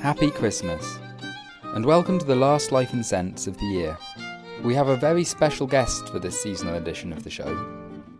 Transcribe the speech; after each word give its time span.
Happy 0.00 0.30
Christmas, 0.30 0.98
and 1.74 1.84
welcome 1.84 2.18
to 2.18 2.24
the 2.24 2.34
last 2.34 2.72
Life 2.72 2.94
in 2.94 3.02
Scents 3.02 3.46
of 3.46 3.58
the 3.58 3.66
year. 3.66 3.98
We 4.62 4.74
have 4.74 4.88
a 4.88 4.96
very 4.96 5.24
special 5.24 5.66
guest 5.66 6.08
for 6.08 6.18
this 6.18 6.40
seasonal 6.40 6.76
edition 6.76 7.12
of 7.12 7.24
the 7.24 7.30
show. 7.30 7.54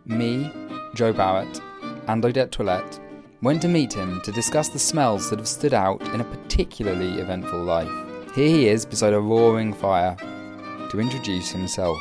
Me, 0.05 0.53
Joe 0.95 1.13
Barrett, 1.13 1.63
and 2.09 2.25
Odette 2.25 2.53
Toilette 2.53 3.01
went 3.41 3.63
to 3.63 3.69
meet 3.69 3.93
him 3.93 4.21
to 4.25 4.33
discuss 4.33 4.69
the 4.69 4.79
smells 4.79 5.31
that 5.31 5.39
have 5.39 5.49
stood 5.49 5.73
out 5.73 6.03
in 6.09 6.21
a 6.21 6.25
particularly 6.25 7.21
eventful 7.21 7.63
life. 7.63 7.91
Here 8.35 8.49
he 8.49 8.69
is 8.69 8.85
beside 8.85 9.15
a 9.15 9.21
roaring 9.21 9.73
fire 9.73 10.17
to 10.91 11.01
introduce 11.01 11.51
himself. 11.51 11.97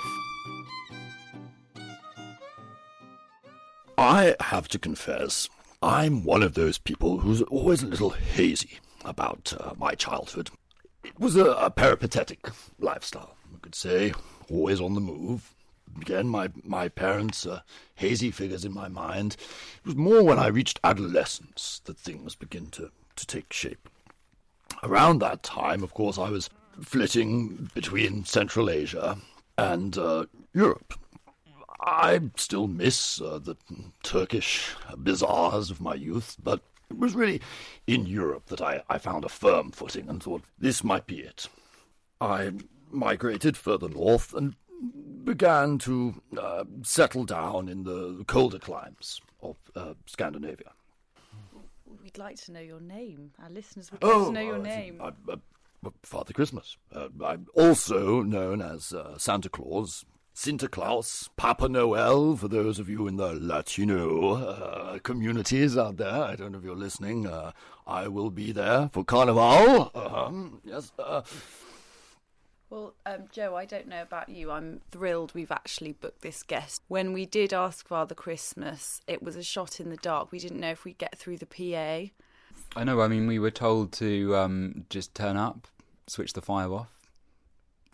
I 4.25 4.35
have 4.45 4.67
to 4.69 4.79
confess, 4.79 5.49
I'm 5.83 6.23
one 6.23 6.41
of 6.41 6.55
those 6.55 6.79
people 6.79 7.19
who's 7.19 7.43
always 7.43 7.83
a 7.83 7.87
little 7.87 8.09
hazy 8.09 8.79
about 9.03 9.53
uh, 9.59 9.73
my 9.77 9.93
childhood. 9.93 10.49
It 11.03 11.19
was 11.19 11.35
a, 11.35 11.51
a 11.51 11.69
peripatetic 11.69 12.39
lifestyle, 12.79 13.35
you 13.51 13.59
could 13.61 13.75
say, 13.75 14.13
always 14.49 14.81
on 14.81 14.95
the 14.95 15.01
move. 15.01 15.53
Again, 16.01 16.27
my, 16.27 16.49
my 16.63 16.89
parents, 16.89 17.45
uh, 17.45 17.61
hazy 17.93 18.31
figures 18.31 18.65
in 18.65 18.73
my 18.73 18.87
mind. 18.87 19.37
It 19.77 19.85
was 19.85 19.95
more 19.95 20.23
when 20.23 20.39
I 20.39 20.47
reached 20.47 20.79
adolescence 20.83 21.81
that 21.85 21.97
things 21.97 22.33
began 22.35 22.67
to, 22.71 22.89
to 23.15 23.27
take 23.27 23.53
shape. 23.53 23.89
Around 24.81 25.19
that 25.19 25.43
time, 25.43 25.83
of 25.83 25.93
course, 25.93 26.17
I 26.17 26.29
was 26.29 26.49
flitting 26.81 27.69
between 27.75 28.25
Central 28.25 28.71
Asia 28.71 29.17
and 29.57 29.97
uh, 29.97 30.25
Europe. 30.53 30.95
I 31.79 32.21
still 32.37 32.67
miss 32.67 33.21
uh, 33.21 33.39
the 33.39 33.55
Turkish 34.03 34.75
bazaars 34.97 35.69
of 35.71 35.81
my 35.81 35.95
youth, 35.95 36.37
but 36.41 36.61
it 36.89 36.97
was 36.97 37.15
really 37.15 37.41
in 37.87 38.05
Europe 38.05 38.45
that 38.47 38.61
I, 38.61 38.81
I 38.89 38.97
found 38.97 39.25
a 39.25 39.29
firm 39.29 39.71
footing 39.71 40.09
and 40.09 40.21
thought 40.21 40.43
this 40.57 40.83
might 40.83 41.05
be 41.05 41.19
it. 41.19 41.47
I 42.21 42.51
migrated 42.91 43.57
further 43.57 43.89
north 43.89 44.33
and 44.33 44.55
began 45.23 45.77
to 45.79 46.21
uh, 46.37 46.63
settle 46.83 47.25
down 47.25 47.67
in 47.67 47.83
the 47.83 48.23
colder 48.27 48.59
climes 48.59 49.19
of 49.41 49.57
uh, 49.75 49.93
Scandinavia. 50.05 50.71
We'd 52.03 52.17
like 52.17 52.37
to 52.43 52.51
know 52.51 52.59
your 52.59 52.79
name. 52.79 53.31
Our 53.41 53.49
listeners 53.49 53.91
would 53.91 54.03
like 54.03 54.13
to 54.13 54.31
know 54.31 54.41
your 54.41 54.59
uh, 54.59 54.61
name. 54.61 55.01
Uh, 55.01 55.35
Father 56.03 56.33
Christmas. 56.33 56.77
Uh, 56.93 57.09
I'm 57.23 57.47
also 57.53 58.21
known 58.21 58.61
as 58.61 58.93
uh, 58.93 59.17
Santa 59.17 59.49
Claus, 59.49 60.05
Sinterklaas, 60.35 61.29
Papa 61.37 61.69
Noel, 61.69 62.35
for 62.35 62.49
those 62.49 62.77
of 62.77 62.89
you 62.89 63.07
in 63.07 63.15
the 63.15 63.33
Latino 63.33 64.33
uh, 64.33 64.99
communities 64.99 65.77
out 65.77 65.95
there. 65.95 66.11
I 66.23 66.35
don't 66.35 66.51
know 66.51 66.57
if 66.57 66.63
you're 66.65 66.75
listening. 66.75 67.25
Uh, 67.25 67.51
I 67.87 68.09
will 68.09 68.29
be 68.29 68.51
there 68.51 68.89
for 68.91 69.05
Carnival. 69.05 69.91
Um, 69.95 70.59
yes. 70.65 70.91
Uh, 70.99 71.21
Well, 72.69 72.95
um, 73.05 73.25
Joe, 73.31 73.55
I 73.55 73.63
don't 73.65 73.87
know 73.87 74.01
about 74.01 74.27
you. 74.27 74.51
I'm 74.51 74.81
thrilled 74.91 75.33
we've 75.33 75.51
actually 75.51 75.93
booked 75.93 76.21
this 76.21 76.43
guest. 76.43 76.81
When 76.89 77.13
we 77.13 77.25
did 77.25 77.53
ask 77.53 77.87
Father 77.87 78.15
Christmas, 78.15 79.01
it 79.07 79.23
was 79.23 79.35
a 79.35 79.43
shot 79.43 79.79
in 79.79 79.89
the 79.89 79.97
dark. 79.97 80.31
We 80.31 80.39
didn't 80.39 80.59
know 80.59 80.71
if 80.71 80.83
we'd 80.83 80.97
get 80.97 81.17
through 81.17 81.37
the 81.37 81.45
PA. 81.45 82.11
I 82.75 82.83
know, 82.83 82.99
I 83.01 83.07
mean, 83.07 83.27
we 83.27 83.39
were 83.39 83.51
told 83.51 83.93
to 83.93 84.35
um, 84.35 84.85
just 84.89 85.13
turn 85.13 85.37
up, 85.37 85.67
switch 86.07 86.33
the 86.33 86.41
fire 86.41 86.73
off, 86.73 86.94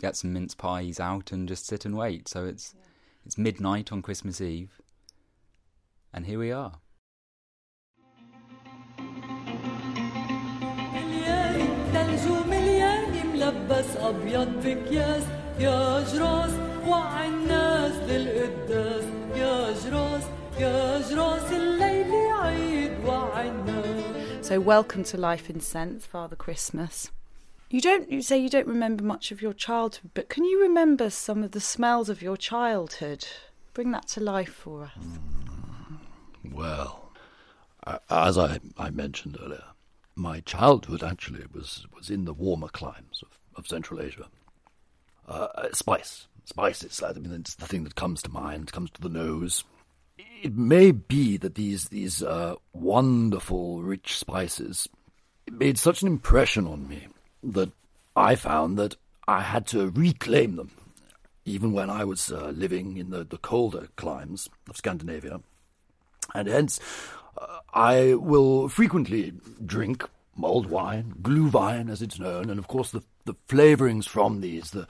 get 0.01 0.15
some 0.15 0.33
mince 0.33 0.55
pies 0.55 0.99
out 0.99 1.31
and 1.31 1.47
just 1.47 1.67
sit 1.67 1.85
and 1.85 1.95
wait. 1.95 2.27
So 2.27 2.45
it's 2.45 2.73
yeah. 2.75 2.85
it's 3.25 3.37
midnight 3.37 3.91
on 3.91 4.01
Christmas 4.01 4.41
Eve, 4.41 4.81
and 6.11 6.25
here 6.25 6.39
we 6.39 6.51
are. 6.51 6.73
So 24.41 24.59
welcome 24.59 25.03
to 25.05 25.17
Life 25.17 25.49
in 25.49 25.61
Scents, 25.61 26.05
Father 26.05 26.35
Christmas. 26.35 27.09
You 27.71 27.79
don't. 27.79 28.11
You 28.11 28.21
say 28.21 28.37
you 28.37 28.49
don't 28.49 28.67
remember 28.67 29.01
much 29.01 29.31
of 29.31 29.41
your 29.41 29.53
childhood, 29.53 30.11
but 30.13 30.27
can 30.27 30.43
you 30.43 30.61
remember 30.61 31.09
some 31.09 31.41
of 31.41 31.51
the 31.51 31.61
smells 31.61 32.09
of 32.09 32.21
your 32.21 32.35
childhood? 32.35 33.25
Bring 33.73 33.91
that 33.91 34.09
to 34.09 34.19
life 34.19 34.51
for 34.51 34.83
us. 34.83 34.91
Well, 36.51 37.13
uh, 37.87 37.99
as 38.09 38.37
I, 38.37 38.59
I 38.77 38.89
mentioned 38.89 39.37
earlier, 39.41 39.63
my 40.15 40.41
childhood 40.41 41.01
actually 41.01 41.45
was, 41.53 41.85
was 41.95 42.09
in 42.09 42.25
the 42.25 42.33
warmer 42.33 42.67
climes 42.67 43.23
of, 43.23 43.39
of 43.55 43.67
Central 43.67 44.01
Asia. 44.01 44.27
Uh, 45.25 45.47
uh, 45.55 45.71
spice. 45.71 46.27
Spice 46.43 46.83
is, 46.83 47.01
I 47.01 47.13
mean, 47.13 47.31
it's 47.31 47.55
the 47.55 47.67
thing 47.67 47.85
that 47.85 47.95
comes 47.95 48.21
to 48.23 48.29
mind, 48.29 48.73
comes 48.73 48.91
to 48.91 49.01
the 49.01 49.07
nose. 49.07 49.63
It 50.17 50.57
may 50.57 50.91
be 50.91 51.37
that 51.37 51.55
these, 51.55 51.87
these 51.87 52.21
uh, 52.21 52.55
wonderful, 52.73 53.81
rich 53.81 54.17
spices 54.17 54.89
made 55.49 55.77
such 55.77 56.01
an 56.01 56.09
impression 56.09 56.67
on 56.67 56.89
me 56.89 57.07
that 57.43 57.71
I 58.15 58.35
found 58.35 58.77
that 58.77 58.95
I 59.27 59.41
had 59.41 59.67
to 59.67 59.89
reclaim 59.89 60.55
them, 60.55 60.71
even 61.45 61.71
when 61.71 61.89
I 61.89 62.03
was 62.03 62.31
uh, 62.31 62.51
living 62.55 62.97
in 62.97 63.09
the, 63.09 63.23
the 63.23 63.37
colder 63.37 63.87
climes 63.95 64.49
of 64.69 64.77
Scandinavia 64.77 65.41
and 66.33 66.47
hence 66.47 66.79
uh, 67.37 67.59
I 67.73 68.15
will 68.15 68.69
frequently 68.69 69.33
drink 69.65 70.07
mulled 70.35 70.67
wine, 70.67 71.15
glühwein 71.21 71.89
as 71.89 72.01
it's 72.01 72.19
known, 72.19 72.49
and 72.49 72.59
of 72.59 72.67
course 72.67 72.91
the 72.91 73.03
the 73.25 73.35
flavourings 73.47 74.07
from 74.07 74.41
these, 74.41 74.71
the 74.71 74.87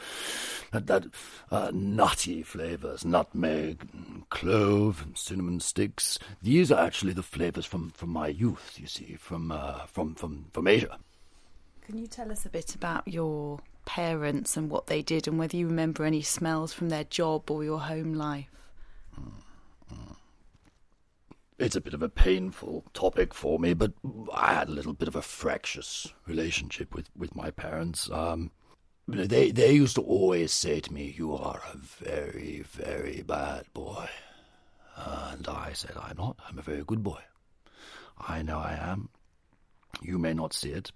that, 0.71 0.87
that 0.87 1.03
uh, 1.51 1.69
nutty 1.73 2.43
flavours, 2.43 3.03
nutmeg, 3.03 3.85
clove, 4.29 5.01
and 5.03 5.17
cinnamon 5.17 5.59
sticks. 5.59 6.17
These 6.41 6.71
are 6.71 6.85
actually 6.85 7.11
the 7.11 7.23
flavours 7.23 7.65
from, 7.65 7.89
from 7.89 8.09
my 8.09 8.27
youth. 8.27 8.77
You 8.79 8.87
see, 8.87 9.15
from 9.15 9.51
uh, 9.51 9.85
from 9.87 10.15
from 10.15 10.45
from 10.53 10.67
Asia. 10.67 10.97
Can 11.91 11.99
you 11.99 12.07
tell 12.07 12.31
us 12.31 12.45
a 12.45 12.49
bit 12.49 12.73
about 12.73 13.05
your 13.05 13.59
parents 13.83 14.55
and 14.55 14.71
what 14.71 14.87
they 14.87 15.01
did, 15.01 15.27
and 15.27 15.37
whether 15.37 15.57
you 15.57 15.67
remember 15.67 16.05
any 16.05 16.21
smells 16.21 16.71
from 16.71 16.87
their 16.87 17.03
job 17.03 17.51
or 17.51 17.65
your 17.65 17.81
home 17.81 18.13
life? 18.13 18.47
It's 21.59 21.75
a 21.75 21.81
bit 21.81 21.93
of 21.93 22.01
a 22.01 22.07
painful 22.07 22.85
topic 22.93 23.33
for 23.33 23.59
me, 23.59 23.73
but 23.73 23.91
I 24.33 24.53
had 24.53 24.69
a 24.69 24.71
little 24.71 24.93
bit 24.93 25.09
of 25.09 25.17
a 25.17 25.21
fractious 25.21 26.07
relationship 26.25 26.95
with, 26.95 27.09
with 27.13 27.35
my 27.35 27.51
parents. 27.51 28.09
Um, 28.09 28.51
they 29.09 29.51
they 29.51 29.73
used 29.73 29.95
to 29.95 30.01
always 30.01 30.53
say 30.53 30.79
to 30.79 30.93
me, 30.93 31.13
"You 31.17 31.35
are 31.35 31.61
a 31.73 31.75
very 31.75 32.63
very 32.71 33.21
bad 33.21 33.65
boy," 33.73 34.07
and 34.95 35.45
I 35.45 35.73
said, 35.73 35.97
"I'm 35.97 36.15
not. 36.15 36.39
I'm 36.47 36.57
a 36.57 36.61
very 36.61 36.85
good 36.85 37.03
boy. 37.03 37.19
I 38.17 38.43
know 38.43 38.59
I 38.59 38.79
am. 38.81 39.09
You 40.01 40.17
may 40.17 40.33
not 40.33 40.53
see 40.53 40.69
it." 40.69 40.93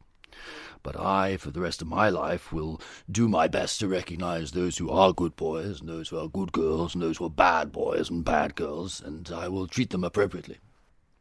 But 0.83 0.99
I, 0.99 1.37
for 1.37 1.51
the 1.51 1.61
rest 1.61 1.81
of 1.81 1.87
my 1.87 2.09
life, 2.09 2.53
will 2.53 2.79
do 3.09 3.27
my 3.27 3.47
best 3.47 3.79
to 3.79 3.87
recognize 3.87 4.51
those 4.51 4.77
who 4.77 4.89
are 4.89 5.13
good 5.13 5.35
boys 5.35 5.79
and 5.79 5.89
those 5.89 6.09
who 6.09 6.19
are 6.19 6.27
good 6.27 6.51
girls 6.51 6.93
and 6.93 7.01
those 7.01 7.17
who 7.17 7.25
are 7.25 7.29
bad 7.29 7.71
boys 7.71 8.09
and 8.09 8.23
bad 8.23 8.55
girls, 8.55 9.01
and 9.01 9.31
I 9.31 9.47
will 9.47 9.67
treat 9.67 9.89
them 9.89 10.03
appropriately. 10.03 10.59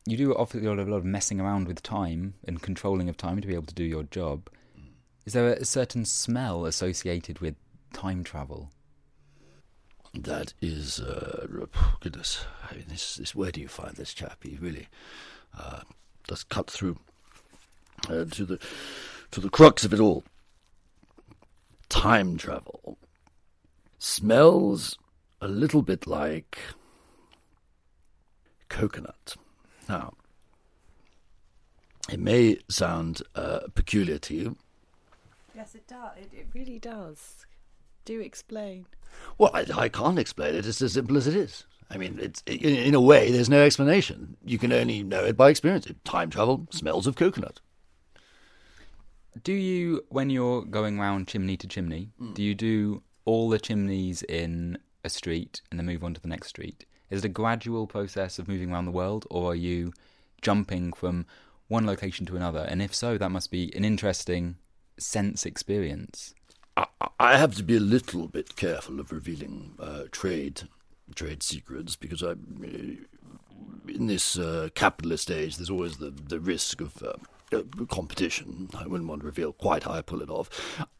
You 0.07 0.19
do 0.19 0.35
obviously 0.35 0.69
a 0.69 0.75
lot 0.75 0.99
of 0.99 1.05
messing 1.05 1.41
around 1.41 1.67
with 1.67 1.83
time 1.83 2.35
and 2.47 2.61
controlling 2.61 3.09
of 3.09 3.17
time 3.17 3.41
to 3.41 3.49
be 3.49 3.55
able 3.55 3.67
to 3.67 3.75
do 3.75 3.85
your 3.85 4.03
job. 4.03 4.51
Is 5.25 5.33
there 5.33 5.55
a 5.55 5.65
certain 5.65 6.05
smell 6.05 6.67
associated 6.67 7.39
with 7.39 7.55
time 7.95 8.23
travel? 8.23 8.71
That 10.13 10.53
is, 10.61 11.01
uh, 11.01 11.47
goodness, 12.01 12.45
I 12.71 12.75
mean, 12.75 12.85
this, 12.89 13.17
this, 13.17 13.35
where 13.35 13.51
do 13.51 13.61
you 13.61 13.69
find 13.69 13.97
this 13.97 14.13
chap? 14.13 14.45
He 14.45 14.57
really 14.61 14.89
uh, 15.59 15.81
does 16.29 16.45
cut 16.45 16.71
through 16.71 16.99
uh, 18.09 18.25
to 18.27 18.45
the 18.45 18.59
to 19.35 19.41
the 19.41 19.51
crux 19.51 19.85
of 19.85 19.93
it 19.93 19.99
all. 19.99 20.23
Time 21.89 22.37
travel 22.37 22.97
smells 23.99 24.97
a 25.41 25.49
little 25.49 25.83
bit 25.83 26.07
like 26.07 26.57
coconut. 28.69 29.35
Now, 29.89 30.15
it 32.09 32.21
may 32.21 32.59
sound 32.69 33.23
uh, 33.35 33.61
peculiar 33.75 34.19
to 34.19 34.35
you. 34.37 34.57
Yes, 35.53 35.75
it 35.75 35.89
does. 35.89 36.13
It, 36.17 36.31
it 36.33 36.47
really 36.55 36.79
does. 36.79 37.45
Do 38.05 38.21
explain. 38.21 38.87
Well, 39.37 39.51
I, 39.53 39.67
I 39.77 39.89
can't 39.89 40.19
explain 40.21 40.55
it. 40.55 40.65
It's 40.65 40.81
as 40.81 40.93
simple 40.93 41.17
as 41.17 41.27
it 41.27 41.35
is. 41.35 41.65
I 41.91 41.97
mean, 41.97 42.21
it's 42.23 42.41
in, 42.47 42.61
in 42.61 42.95
a 42.95 43.01
way, 43.01 43.33
there's 43.33 43.51
no 43.51 43.65
explanation. 43.65 44.37
You 44.45 44.59
can 44.59 44.73
only 44.73 45.03
know 45.03 45.25
it 45.25 45.37
by 45.37 45.51
experience. 45.51 45.89
Time 46.05 46.31
travel 46.31 46.69
smells 46.71 47.09
of 47.09 47.17
coconut. 47.17 47.59
Do 49.43 49.53
you, 49.53 50.05
when 50.11 50.31
you're 50.31 50.63
going 50.65 50.99
round 50.99 51.27
chimney 51.29 51.57
to 51.57 51.67
chimney, 51.67 52.11
do 52.35 52.43
you 52.43 52.55
do 52.55 53.03
all 53.25 53.49
the 53.49 53.59
chimneys 53.59 54.23
in 54.23 54.79
a 55.03 55.11
street 55.11 55.61
and 55.71 55.79
then 55.79 55.87
move 55.87 56.05
on 56.05 56.15
to 56.15 56.21
the 56.21 56.29
next 56.29 56.49
street? 56.49 56.87
Is 57.11 57.25
it 57.25 57.27
a 57.27 57.31
gradual 57.31 57.87
process 57.87 58.39
of 58.39 58.49
moving 58.49 58.71
around 58.71 58.87
the 58.87 58.91
world, 58.91 59.27
or 59.31 59.53
are 59.53 59.57
you 59.57 59.93
jumping 60.41 60.93
from 60.93 61.27
one 61.69 61.87
location 61.87 62.27
to 62.27 62.37
another? 62.37 62.61
And 62.61 62.81
if 62.81 62.95
so, 62.95 63.19
that 63.19 63.31
must 63.31 63.51
be 63.51 63.75
an 63.77 63.85
interesting 63.85 64.57
sense 64.99 65.45
experience. 65.45 66.35
I, 66.77 66.87
I 67.19 67.37
have 67.37 67.55
to 67.57 67.63
be 67.63 67.77
a 67.77 67.81
little 67.81 68.29
bit 68.29 68.57
careful 68.57 69.01
of 69.01 69.13
revealing 69.13 69.75
uh, 69.79 70.05
trade 70.11 70.63
trade 71.15 71.43
secrets 71.43 71.97
because 71.97 72.23
I, 72.23 72.33
in 73.89 74.07
this 74.07 74.39
uh, 74.39 74.69
capitalist 74.75 75.31
age, 75.31 75.57
there's 75.57 75.71
always 75.71 75.99
the 75.99 76.11
the 76.11 76.41
risk 76.41 76.81
of. 76.81 77.03
Uh, 77.03 77.15
competition. 77.89 78.69
I 78.77 78.87
wouldn't 78.87 79.09
want 79.09 79.21
to 79.21 79.27
reveal 79.27 79.53
quite 79.53 79.85
how 79.85 79.93
I 79.93 80.03
pull 80.03 80.23
it 80.23 80.31
off. 80.31 80.49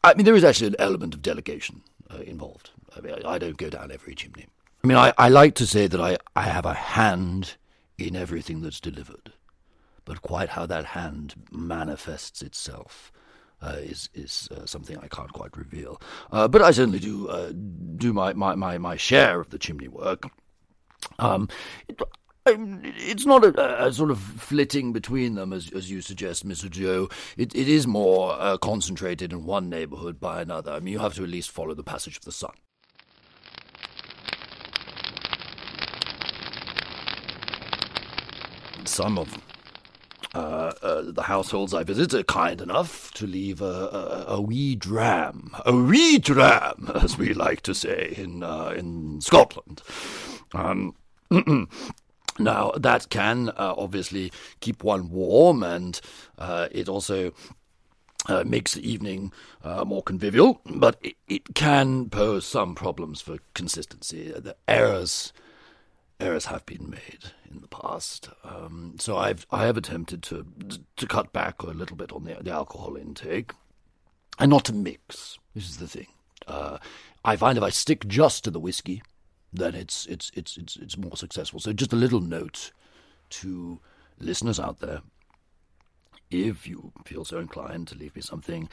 I 0.03 0.13
mean, 0.13 0.25
there 0.25 0.35
is 0.35 0.43
actually 0.43 0.67
an 0.67 0.75
element 0.79 1.13
of 1.13 1.21
delegation 1.21 1.81
uh, 2.13 2.19
involved. 2.19 2.71
I 2.95 3.01
mean, 3.01 3.13
I, 3.25 3.33
I, 3.33 3.37
don't 3.37 3.57
go 3.57 3.69
down 3.69 3.91
every 3.91 4.15
chimney. 4.15 4.47
I 4.83 4.87
mean, 4.87 4.97
I, 4.97 5.13
I 5.17 5.29
like 5.29 5.55
to 5.55 5.67
say 5.67 5.87
that 5.87 5.99
I, 5.99 6.17
I 6.35 6.43
have 6.43 6.65
a 6.65 6.73
hand 6.73 7.55
in 7.97 8.15
everything 8.15 8.61
that's 8.61 8.79
delivered, 8.79 9.33
but 10.05 10.21
quite 10.21 10.49
how 10.49 10.65
that 10.67 10.85
hand 10.85 11.35
manifests 11.51 12.41
itself 12.41 13.11
uh, 13.61 13.77
is 13.79 14.09
is 14.13 14.49
uh, 14.55 14.65
something 14.65 14.97
I 14.97 15.07
can't 15.07 15.33
quite 15.33 15.57
reveal. 15.57 16.01
Uh, 16.31 16.47
but 16.47 16.61
I 16.61 16.71
certainly 16.71 16.99
do 16.99 17.27
uh, 17.27 17.51
do 17.97 18.13
my, 18.13 18.33
my, 18.33 18.55
my, 18.55 18.77
my 18.77 18.95
share 18.95 19.39
of 19.39 19.49
the 19.49 19.59
chimney 19.59 19.87
work. 19.87 20.29
Um, 21.19 21.49
it's 22.47 23.25
not 23.25 23.43
a, 23.43 23.85
a, 23.85 23.91
sort 23.91 24.11
of 24.11 24.19
flitting 24.19 24.93
between 24.93 25.33
them, 25.33 25.51
as, 25.51 25.71
as 25.71 25.89
you 25.89 26.01
suggest, 26.01 26.47
Mr. 26.47 26.69
Joe. 26.69 27.09
It, 27.37 27.55
it 27.55 27.67
is 27.67 27.87
more 27.87 28.35
uh, 28.39 28.57
concentrated 28.57 29.33
in 29.33 29.45
one 29.45 29.67
neighbourhood 29.67 30.19
by 30.19 30.41
another. 30.41 30.71
I 30.71 30.79
mean, 30.79 30.93
you 30.93 30.99
have 30.99 31.15
to 31.15 31.23
at 31.23 31.29
least 31.29 31.49
follow 31.49 31.73
the 31.73 31.83
passage 31.83 32.17
of 32.17 32.23
the 32.23 32.31
sun. 32.31 32.51
Some 38.85 39.17
of 39.17 39.41
uh, 40.35 40.71
uh, 40.83 41.01
the 41.11 41.23
households 41.23 41.73
I 41.73 41.83
visit 41.83 42.13
are 42.13 42.21
kind 42.21 42.61
enough 42.61 43.11
to 43.13 43.25
leave 43.25 43.59
a, 43.59 43.65
a, 43.65 44.25
a, 44.35 44.41
wee 44.41 44.75
dram, 44.75 45.55
a 45.65 45.75
wee 45.75 46.19
dram, 46.19 46.91
as 46.95 47.17
we 47.17 47.33
like 47.33 47.61
to 47.61 47.73
say 47.73 48.13
in 48.15 48.43
uh, 48.43 48.67
in 48.77 49.19
Scotland. 49.21 49.81
Um, 50.53 50.93
now 52.39 52.71
that 52.77 53.09
can 53.09 53.49
uh, 53.49 53.75
obviously 53.77 54.31
keep 54.59 54.83
one 54.83 55.09
warm, 55.09 55.63
and 55.63 55.99
uh, 56.37 56.67
it 56.71 56.89
also. 56.89 57.33
Uh, 58.27 58.43
makes 58.43 58.73
the 58.73 58.91
evening 58.91 59.31
more 59.85 60.01
convivial, 60.01 60.59
but 60.65 60.97
it, 61.03 61.15
it, 61.27 61.53
can 61.53 62.09
pose 62.09 62.43
some 62.43 62.73
problems 62.73 63.21
for 63.21 63.37
consistency. 63.53 64.31
The 64.31 64.55
errors 64.67 65.31
errors 66.19 66.45
have 66.45 66.65
been 66.65 66.89
made 66.89 67.31
in 67.49 67.61
the 67.61 67.67
past. 67.67 68.29
Um, 68.43 68.95
so 68.99 69.17
I've 69.17 69.45
I 69.51 69.65
have 69.65 69.77
attempted 69.77 70.23
to 70.23 70.45
to 70.95 71.07
cut 71.07 71.33
back 71.33 71.61
a 71.61 71.67
little 71.67 71.97
bit 71.97 72.11
on 72.11 72.23
the, 72.23 72.37
the 72.41 72.51
alcohol 72.51 72.95
intake, 72.95 73.51
and 74.39 74.49
not 74.49 74.65
to 74.65 74.73
mix. 74.73 75.37
This 75.53 75.69
is 75.69 75.77
the 75.77 75.87
thing. 75.87 76.07
Uh, 76.47 76.77
I 77.23 77.35
find 77.35 77.57
if 77.57 77.63
I 77.63 77.69
stick 77.69 78.07
just 78.07 78.43
to 78.43 78.51
the 78.51 78.59
whiskey, 78.59 79.01
then 79.57 79.75
it's 79.75 80.05
it's 80.07 80.31
it's 80.33 80.57
it's 80.57 80.75
it's 80.77 80.97
more 80.97 81.17
successful. 81.17 81.59
So 81.59 81.73
just 81.73 81.93
a 81.93 81.97
little 81.97 82.21
note 82.21 82.71
to 83.31 83.79
listeners 84.19 84.59
out 84.59 84.79
there: 84.79 85.01
if 86.31 86.67
you 86.67 86.91
feel 87.05 87.25
so 87.25 87.39
inclined 87.39 87.87
to 87.89 87.95
leave 87.95 88.15
me 88.15 88.21
something, 88.21 88.69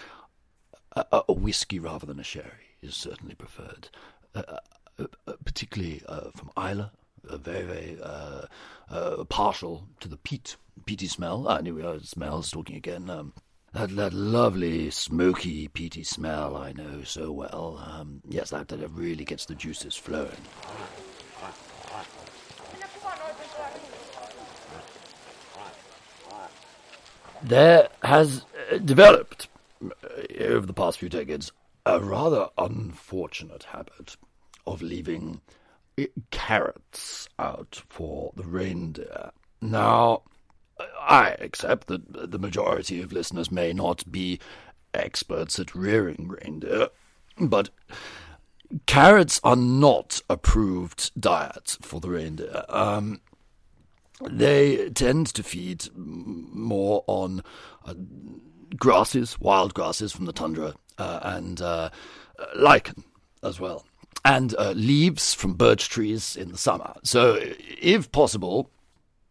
a, 0.94 1.22
a 1.28 1.32
whiskey 1.32 1.78
rather 1.78 2.06
than 2.06 2.20
a 2.20 2.24
sherry 2.24 2.76
is 2.82 2.94
certainly 2.94 3.34
preferred. 3.34 3.88
Uh, 4.34 4.42
uh, 4.48 5.06
uh 5.26 5.32
particularly 5.44 6.02
uh, 6.06 6.30
from 6.34 6.50
Islay 6.56 6.90
very, 7.24 7.62
very 7.64 7.98
uh, 8.02 8.46
uh, 8.90 9.24
partial 9.24 9.86
to 10.00 10.08
the 10.08 10.16
peat, 10.16 10.56
peaty 10.86 11.06
smell. 11.06 11.48
I 11.48 11.60
knew 11.60 11.78
it 11.78 12.06
smells, 12.06 12.50
talking 12.50 12.76
again. 12.76 13.08
Um, 13.10 13.32
that, 13.74 13.96
that 13.96 14.12
lovely, 14.12 14.90
smoky, 14.90 15.68
peaty 15.68 16.04
smell 16.04 16.56
I 16.56 16.72
know 16.72 17.02
so 17.04 17.32
well. 17.32 17.82
Um, 17.84 18.22
yes, 18.28 18.50
that, 18.50 18.68
that 18.68 18.88
really 18.90 19.24
gets 19.24 19.46
the 19.46 19.54
juices 19.54 19.96
flowing. 19.96 20.30
There 27.42 27.88
has 28.04 28.44
uh, 28.70 28.78
developed, 28.78 29.48
uh, 29.84 30.44
over 30.44 30.64
the 30.64 30.72
past 30.72 30.98
few 30.98 31.08
decades, 31.08 31.50
a 31.84 31.98
rather 31.98 32.48
unfortunate 32.56 33.64
habit 33.64 34.16
of 34.64 34.80
leaving 34.80 35.40
carrots 36.30 37.28
out 37.38 37.82
for 37.88 38.32
the 38.36 38.44
reindeer. 38.44 39.32
Now, 39.60 40.22
I 41.12 41.36
accept 41.40 41.88
that 41.88 42.30
the 42.30 42.38
majority 42.38 43.02
of 43.02 43.12
listeners 43.12 43.50
may 43.50 43.74
not 43.74 44.10
be 44.10 44.40
experts 44.94 45.58
at 45.58 45.74
rearing 45.74 46.26
reindeer, 46.40 46.88
but 47.38 47.68
carrots 48.86 49.38
are 49.44 49.54
not 49.54 50.22
approved 50.30 51.12
diet 51.20 51.76
for 51.82 52.00
the 52.00 52.08
reindeer. 52.08 52.64
Um, 52.70 53.20
they 54.22 54.88
tend 54.88 55.26
to 55.34 55.42
feed 55.42 55.88
more 55.94 57.04
on 57.06 57.42
uh, 57.84 57.92
grasses, 58.74 59.38
wild 59.38 59.74
grasses 59.74 60.12
from 60.12 60.24
the 60.24 60.32
tundra, 60.32 60.72
uh, 60.96 61.20
and 61.24 61.60
uh, 61.60 61.90
lichen 62.56 63.04
as 63.42 63.60
well 63.60 63.84
and 64.24 64.54
uh, 64.56 64.70
leaves 64.70 65.34
from 65.34 65.54
birch 65.54 65.88
trees 65.88 66.36
in 66.36 66.52
the 66.52 66.58
summer. 66.58 66.94
So, 67.02 67.38
if 67.40 68.12
possible, 68.12 68.70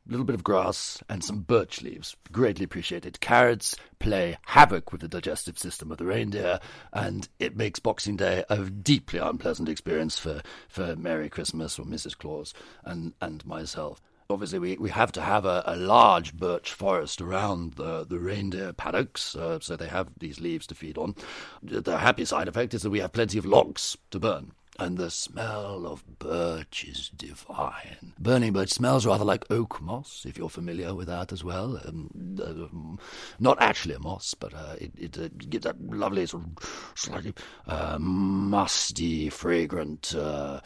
a 0.07 0.11
little 0.11 0.25
bit 0.25 0.35
of 0.35 0.43
grass 0.43 1.01
and 1.09 1.23
some 1.23 1.41
birch 1.41 1.81
leaves. 1.81 2.15
Greatly 2.31 2.65
appreciated. 2.65 3.19
Carrots 3.19 3.75
play 3.99 4.37
havoc 4.47 4.91
with 4.91 5.01
the 5.01 5.07
digestive 5.07 5.57
system 5.57 5.91
of 5.91 5.97
the 5.97 6.05
reindeer, 6.05 6.59
and 6.91 7.29
it 7.39 7.55
makes 7.55 7.79
Boxing 7.79 8.17
Day 8.17 8.43
a 8.49 8.57
deeply 8.57 9.19
unpleasant 9.19 9.69
experience 9.69 10.17
for, 10.17 10.41
for 10.67 10.95
Merry 10.95 11.29
Christmas 11.29 11.77
or 11.77 11.85
Mrs. 11.85 12.17
Claus 12.17 12.53
and, 12.83 13.13
and 13.21 13.45
myself. 13.45 14.01
Obviously, 14.29 14.59
we, 14.59 14.77
we 14.77 14.89
have 14.89 15.11
to 15.11 15.21
have 15.21 15.45
a, 15.45 15.61
a 15.65 15.75
large 15.75 16.33
birch 16.33 16.71
forest 16.71 17.19
around 17.21 17.73
the, 17.73 18.05
the 18.05 18.17
reindeer 18.17 18.71
paddocks, 18.71 19.35
uh, 19.35 19.59
so 19.59 19.75
they 19.75 19.87
have 19.87 20.07
these 20.17 20.39
leaves 20.39 20.65
to 20.67 20.75
feed 20.75 20.97
on. 20.97 21.15
The 21.61 21.97
happy 21.97 22.23
side 22.25 22.47
effect 22.47 22.73
is 22.73 22.81
that 22.83 22.89
we 22.89 23.01
have 23.01 23.11
plenty 23.11 23.37
of 23.37 23.45
logs 23.45 23.97
to 24.11 24.19
burn 24.19 24.53
and 24.81 24.97
the 24.97 25.11
smell 25.11 25.85
of 25.85 26.03
birch 26.17 26.85
is 26.87 27.09
divine. 27.09 28.13
Burning 28.17 28.51
birch 28.51 28.71
smells 28.71 29.05
rather 29.05 29.23
like 29.23 29.45
oak 29.51 29.79
moss, 29.79 30.25
if 30.27 30.39
you're 30.39 30.49
familiar 30.49 30.95
with 30.95 31.07
that 31.07 31.31
as 31.31 31.43
well. 31.43 31.79
Um, 31.85 32.09
uh, 32.43 32.97
not 33.39 33.61
actually 33.61 33.93
a 33.93 33.99
moss, 33.99 34.33
but 34.33 34.55
uh, 34.55 34.75
it, 34.79 34.91
it 34.97 35.17
uh, 35.19 35.29
gives 35.49 35.65
that 35.65 35.79
lovely 35.79 36.25
sort 36.25 36.45
of 36.45 36.93
slightly 36.95 37.33
uh, 37.67 37.99
musty, 37.99 39.29
fragrant 39.29 40.15
uh, 40.15 40.61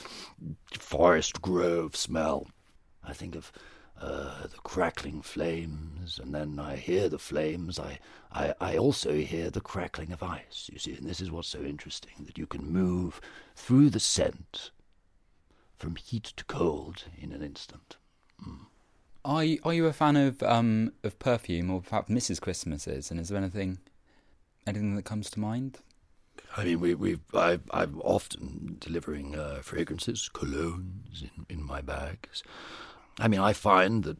forest 0.79 1.41
grove 1.41 1.98
smell. 1.98 2.48
I 3.03 3.12
think 3.12 3.36
of 3.36 3.51
uh, 4.00 4.43
the 4.43 4.57
crackling 4.63 5.22
flames, 5.24 6.19
and 6.19 6.34
then 6.34 6.57
I 6.57 6.77
hear 6.77 7.10
the 7.10 7.19
flames. 7.19 7.79
I, 7.79 8.00
I, 8.35 8.53
I 8.59 8.77
also 8.77 9.13
hear 9.13 9.49
the 9.49 9.61
crackling 9.61 10.11
of 10.11 10.21
ice, 10.21 10.69
you 10.71 10.77
see, 10.77 10.93
and 10.93 11.07
this 11.07 11.21
is 11.21 11.31
what's 11.31 11.47
so 11.47 11.61
interesting 11.61 12.25
that 12.25 12.37
you 12.37 12.45
can 12.45 12.69
move 12.69 13.21
through 13.55 13.89
the 13.89 13.99
scent 13.99 14.71
from 15.77 15.95
heat 15.95 16.33
to 16.35 16.43
cold 16.43 17.05
in 17.17 17.31
an 17.31 17.41
instant. 17.41 17.95
Mm. 18.45 18.65
Are 19.23 19.43
you, 19.43 19.59
are 19.63 19.73
you 19.73 19.85
a 19.87 19.93
fan 19.93 20.17
of 20.17 20.43
um 20.43 20.91
of 21.03 21.17
perfume 21.17 21.71
or 21.71 21.81
perhaps 21.81 22.09
Mrs. 22.09 22.39
Christmases? 22.39 23.09
And 23.09 23.19
is 23.19 23.29
there 23.29 23.37
anything 23.37 23.79
anything 24.67 24.95
that 24.95 25.05
comes 25.05 25.29
to 25.31 25.39
mind? 25.39 25.79
I 26.57 26.65
mean, 26.65 26.79
we, 26.79 26.93
we've 26.93 27.21
I, 27.33 27.59
I'm 27.71 28.01
often 28.01 28.77
delivering 28.79 29.35
uh, 29.35 29.59
fragrances, 29.63 30.29
colognes 30.33 31.23
in, 31.23 31.45
in 31.49 31.63
my 31.63 31.81
bags. 31.81 32.43
I 33.19 33.27
mean, 33.27 33.39
I 33.39 33.53
find 33.53 34.03
that 34.03 34.17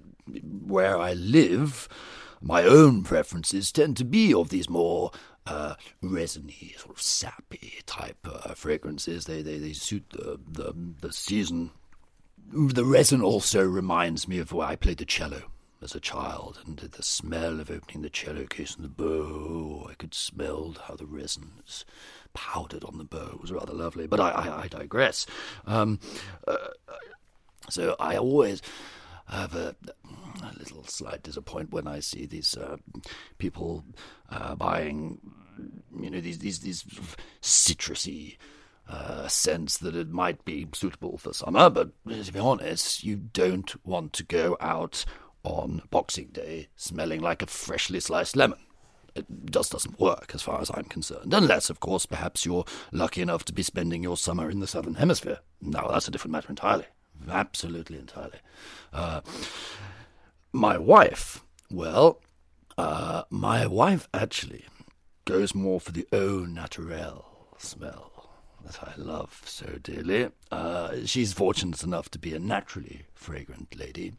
where 0.66 0.98
I 0.98 1.14
live, 1.14 1.88
my 2.42 2.64
own 2.64 3.04
preferences 3.04 3.72
tend 3.72 3.98
to 3.98 4.06
be 4.06 4.34
of 4.34 4.50
these 4.50 4.70
more 4.70 5.12
uh, 5.46 5.76
resiny, 6.02 6.74
sort 6.78 6.96
of 6.96 7.02
sappy 7.02 7.74
type 7.86 8.18
uh, 8.26 8.54
fragrances. 8.54 9.26
They, 9.26 9.42
they 9.42 9.58
they 9.58 9.74
suit 9.74 10.06
the, 10.10 10.40
the 10.48 10.74
the 11.02 11.14
season. 11.14 11.72
The 12.52 12.86
resin 12.86 13.22
also 13.22 13.64
reminds 13.64 14.28
me 14.28 14.40
of 14.40 14.52
where 14.52 14.68
I 14.68 14.76
played 14.76 14.98
the 14.98 15.06
cello 15.06 15.44
as 15.82 15.94
a 15.94 16.00
child, 16.00 16.60
and 16.66 16.78
the 16.78 17.04
smell 17.04 17.60
of 17.60 17.70
opening 17.70 18.02
the 18.02 18.10
cello 18.10 18.46
case 18.46 18.76
and 18.76 18.84
the 18.84 18.90
bow. 18.90 19.88
I 19.90 19.94
could 19.96 20.14
smell 20.14 20.76
how 20.88 20.96
the 20.96 21.06
resin 21.06 21.52
was 21.64 21.86
powdered 22.34 22.84
on 22.84 22.98
the 22.98 23.04
bow. 23.04 23.32
It 23.34 23.42
was 23.42 23.52
rather 23.52 23.74
lovely. 23.74 24.08
But 24.08 24.20
I, 24.20 24.30
I, 24.30 24.62
I 24.64 24.68
digress. 24.68 25.26
Um, 25.68 26.00
uh, 26.48 26.56
so 27.70 27.96
I 28.00 28.18
always 28.18 28.62
have 29.28 29.56
a, 29.56 29.76
a, 30.44 30.60
little 30.60 30.84
slight 30.84 31.24
disappointment 31.24 31.86
when 31.86 31.88
I 31.88 32.00
see 32.00 32.26
these 32.26 32.56
uh, 32.56 32.78
people 33.38 33.84
uh, 34.30 34.56
buying, 34.56 35.20
you 36.00 36.10
know, 36.10 36.22
these 36.22 36.40
these 36.40 36.60
these 36.60 36.84
citrusy 37.42 38.38
uh, 38.88 39.28
sense 39.28 39.78
that 39.80 39.96
it 39.96 40.10
might 40.10 40.46
be 40.46 40.68
suitable 40.74 41.18
for 41.18 41.34
summer, 41.34 41.70
but 41.70 41.90
to 42.08 42.32
be 42.32 42.40
honest, 42.40 43.04
you 43.04 43.16
don't 43.16 43.84
want 43.86 44.14
to 44.14 44.24
go 44.24 44.58
out 44.62 45.06
on 45.44 45.82
Boxing 45.90 46.28
Day 46.28 46.68
smelling 46.76 47.22
like 47.22 47.42
a 47.42 47.48
freshly 47.48 48.00
sliced 48.00 48.36
lemon. 48.36 48.60
It 49.16 49.26
just 49.50 49.72
doesn't 49.72 50.00
work 50.00 50.32
as 50.34 50.42
far 50.42 50.60
as 50.60 50.70
I'm 50.74 50.84
concerned, 50.84 51.34
unless, 51.34 51.70
of 51.70 51.80
course, 51.80 52.06
perhaps 52.06 52.46
you're 52.46 52.66
lucky 52.92 53.22
enough 53.22 53.46
to 53.46 53.54
be 53.54 53.64
spending 53.64 54.04
your 54.04 54.18
summer 54.18 54.50
in 54.50 54.60
the 54.60 54.68
southern 54.68 54.96
hemisphere. 54.96 55.40
Now, 55.62 55.88
that's 55.88 56.08
a 56.08 56.12
different 56.12 56.34
matter 56.34 56.50
entirely. 56.50 56.86
Absolutely 57.30 57.98
entirely. 57.98 58.40
Uh, 58.94 59.22
my 60.52 60.78
wife, 60.78 61.44
well, 61.72 62.22
uh, 62.78 63.24
my 63.30 63.66
wife 63.66 64.08
actually 64.14 64.66
goes 65.26 65.56
more 65.56 65.80
for 65.80 65.92
the 65.92 66.08
au 66.12 66.46
naturel 66.46 67.26
smell 67.58 68.12
that 68.66 68.84
I 68.84 68.94
love 68.98 69.42
so 69.46 69.66
dearly. 69.82 70.30
Uh, 70.52 71.06
she's 71.06 71.34
fortunate 71.34 71.84
enough 71.84 72.10
to 72.12 72.20
be 72.20 72.34
a 72.34 72.40
naturally 72.40 73.06
fragrant 73.14 73.78
lady. 73.78 74.14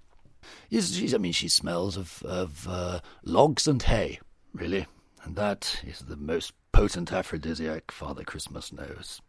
She's, 0.70 0.94
she's, 0.96 1.14
I 1.14 1.18
mean, 1.18 1.32
she 1.32 1.48
smells 1.48 1.96
of, 1.96 2.22
of 2.24 2.66
uh, 2.68 3.00
logs 3.24 3.66
and 3.66 3.82
hay, 3.82 4.20
really, 4.52 4.86
and 5.24 5.34
that 5.36 5.80
is 5.84 6.00
the 6.00 6.16
most 6.16 6.52
potent 6.72 7.12
aphrodisiac 7.12 7.90
Father 7.90 8.22
Christmas 8.22 8.72
knows. 8.72 9.20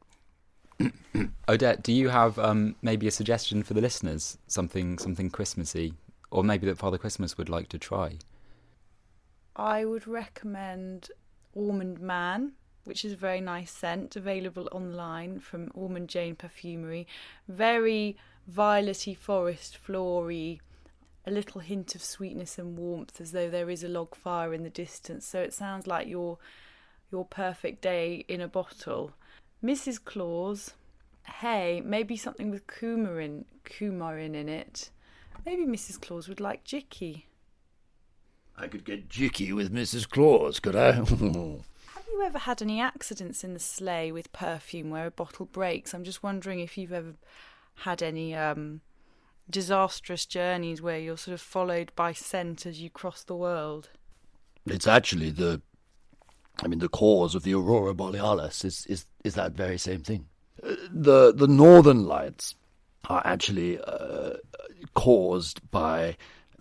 Odette, 1.49 1.83
do 1.83 1.91
you 1.91 2.09
have 2.09 2.37
um, 2.39 2.75
maybe 2.81 3.07
a 3.07 3.11
suggestion 3.11 3.63
for 3.63 3.73
the 3.73 3.81
listeners? 3.81 4.37
Something, 4.47 4.97
something 4.97 5.29
Christmassy, 5.29 5.93
or 6.31 6.43
maybe 6.43 6.67
that 6.67 6.77
Father 6.77 6.97
Christmas 6.97 7.37
would 7.37 7.49
like 7.49 7.69
to 7.69 7.77
try. 7.77 8.17
I 9.55 9.85
would 9.85 10.07
recommend 10.07 11.09
Ormonde 11.55 11.99
Man, 11.99 12.53
which 12.83 13.03
is 13.03 13.13
a 13.13 13.17
very 13.17 13.41
nice 13.41 13.71
scent, 13.71 14.15
available 14.15 14.69
online 14.71 15.39
from 15.39 15.69
Ormonde 15.69 16.07
Jayne 16.07 16.35
Perfumery. 16.35 17.07
Very 17.47 18.17
violety, 18.51 19.17
forest, 19.17 19.77
flory, 19.77 20.61
a 21.25 21.31
little 21.31 21.59
hint 21.59 21.95
of 21.95 22.03
sweetness 22.03 22.57
and 22.57 22.77
warmth, 22.77 23.19
as 23.19 23.31
though 23.31 23.49
there 23.49 23.69
is 23.69 23.83
a 23.83 23.89
log 23.89 24.15
fire 24.15 24.53
in 24.53 24.63
the 24.63 24.69
distance. 24.69 25.25
So 25.25 25.41
it 25.41 25.53
sounds 25.53 25.87
like 25.87 26.07
your 26.07 26.37
your 27.11 27.25
perfect 27.25 27.81
day 27.81 28.25
in 28.27 28.41
a 28.41 28.47
bottle. 28.47 29.13
Mrs. 29.63 30.03
Claus, 30.03 30.73
hey, 31.23 31.81
maybe 31.83 32.15
something 32.15 32.51
with 32.51 32.67
coumarin, 32.67 33.45
coumarin 33.65 34.35
in 34.35 34.47
it. 34.49 34.91
Maybe 35.45 35.65
Mrs. 35.65 35.99
Claus 35.99 36.27
would 36.27 36.39
like 36.39 36.63
Jicky. 36.63 37.23
I 38.57 38.67
could 38.67 38.85
get 38.85 39.07
jicky 39.07 39.53
with 39.53 39.71
Mrs. 39.71 40.09
Claus, 40.09 40.59
could 40.59 40.75
I? 40.75 40.91
Have 40.93 41.21
you 41.21 42.23
ever 42.23 42.39
had 42.39 42.61
any 42.61 42.81
accidents 42.81 43.43
in 43.43 43.53
the 43.53 43.59
sleigh 43.59 44.11
with 44.11 44.33
perfume 44.33 44.89
where 44.89 45.05
a 45.05 45.11
bottle 45.11 45.45
breaks? 45.45 45.93
I'm 45.93 46.03
just 46.03 46.23
wondering 46.23 46.59
if 46.59 46.77
you've 46.77 46.93
ever 46.93 47.13
had 47.75 48.01
any 48.01 48.33
um, 48.33 48.81
disastrous 49.49 50.25
journeys 50.25 50.81
where 50.81 50.97
you're 50.97 51.17
sort 51.17 51.33
of 51.33 51.41
followed 51.41 51.91
by 51.95 52.13
scent 52.13 52.65
as 52.65 52.81
you 52.81 52.89
cross 52.89 53.23
the 53.23 53.35
world. 53.35 53.89
it's 54.65 54.87
actually 54.87 55.29
the, 55.29 55.61
I 56.63 56.67
mean, 56.67 56.79
the 56.79 56.89
cause 56.89 57.35
of 57.35 57.43
the 57.43 57.53
aurora 57.53 57.93
borealis 57.93 58.65
is 58.65 58.85
is, 58.87 59.05
is 59.23 59.35
that 59.35 59.53
very 59.53 59.77
same 59.77 60.01
thing. 60.01 60.27
Uh, 60.63 60.75
the 60.91 61.33
the 61.33 61.47
northern 61.47 62.05
lights 62.05 62.55
are 63.09 63.21
actually 63.25 63.79
uh, 63.79 64.33
caused 64.93 65.69
by 65.71 66.17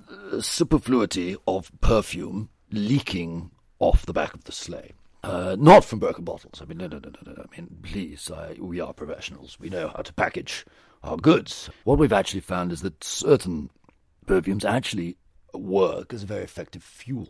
uh, 0.09 0.41
superfluity 0.41 1.37
of 1.47 1.71
perfume 1.81 2.51
leaking 2.71 3.51
off 3.79 4.07
the 4.07 4.13
back 4.13 4.35
of 4.35 4.45
the 4.45 4.53
sleigh. 4.53 4.93
Uh, 5.25 5.57
not 5.59 5.85
from 5.85 5.99
broken 5.99 6.25
bottles. 6.25 6.63
I 6.63 6.67
mean, 6.67 6.79
no, 6.79 6.87
no, 6.87 6.99
no, 6.99 7.11
no, 7.25 7.33
no. 7.33 7.43
I 7.43 7.57
mean, 7.57 7.79
please, 7.83 8.31
I, 8.31 8.57
we 8.61 8.81
are 8.81 8.93
professionals. 8.93 9.59
We 9.59 9.71
know 9.71 9.89
how 9.89 10.03
to 10.03 10.13
package 10.13 10.65
our 11.03 11.17
goods. 11.17 11.69
What 11.83 11.99
we've 11.99 12.13
actually 12.13 12.41
found 12.41 12.71
is 12.71 12.83
that 12.83 13.03
certain 13.03 13.71
perfumes 14.27 14.65
actually 14.65 15.17
work 15.53 16.13
as 16.15 16.23
a 16.23 16.27
very 16.27 16.45
effective 16.45 16.83
fuel. 16.85 17.29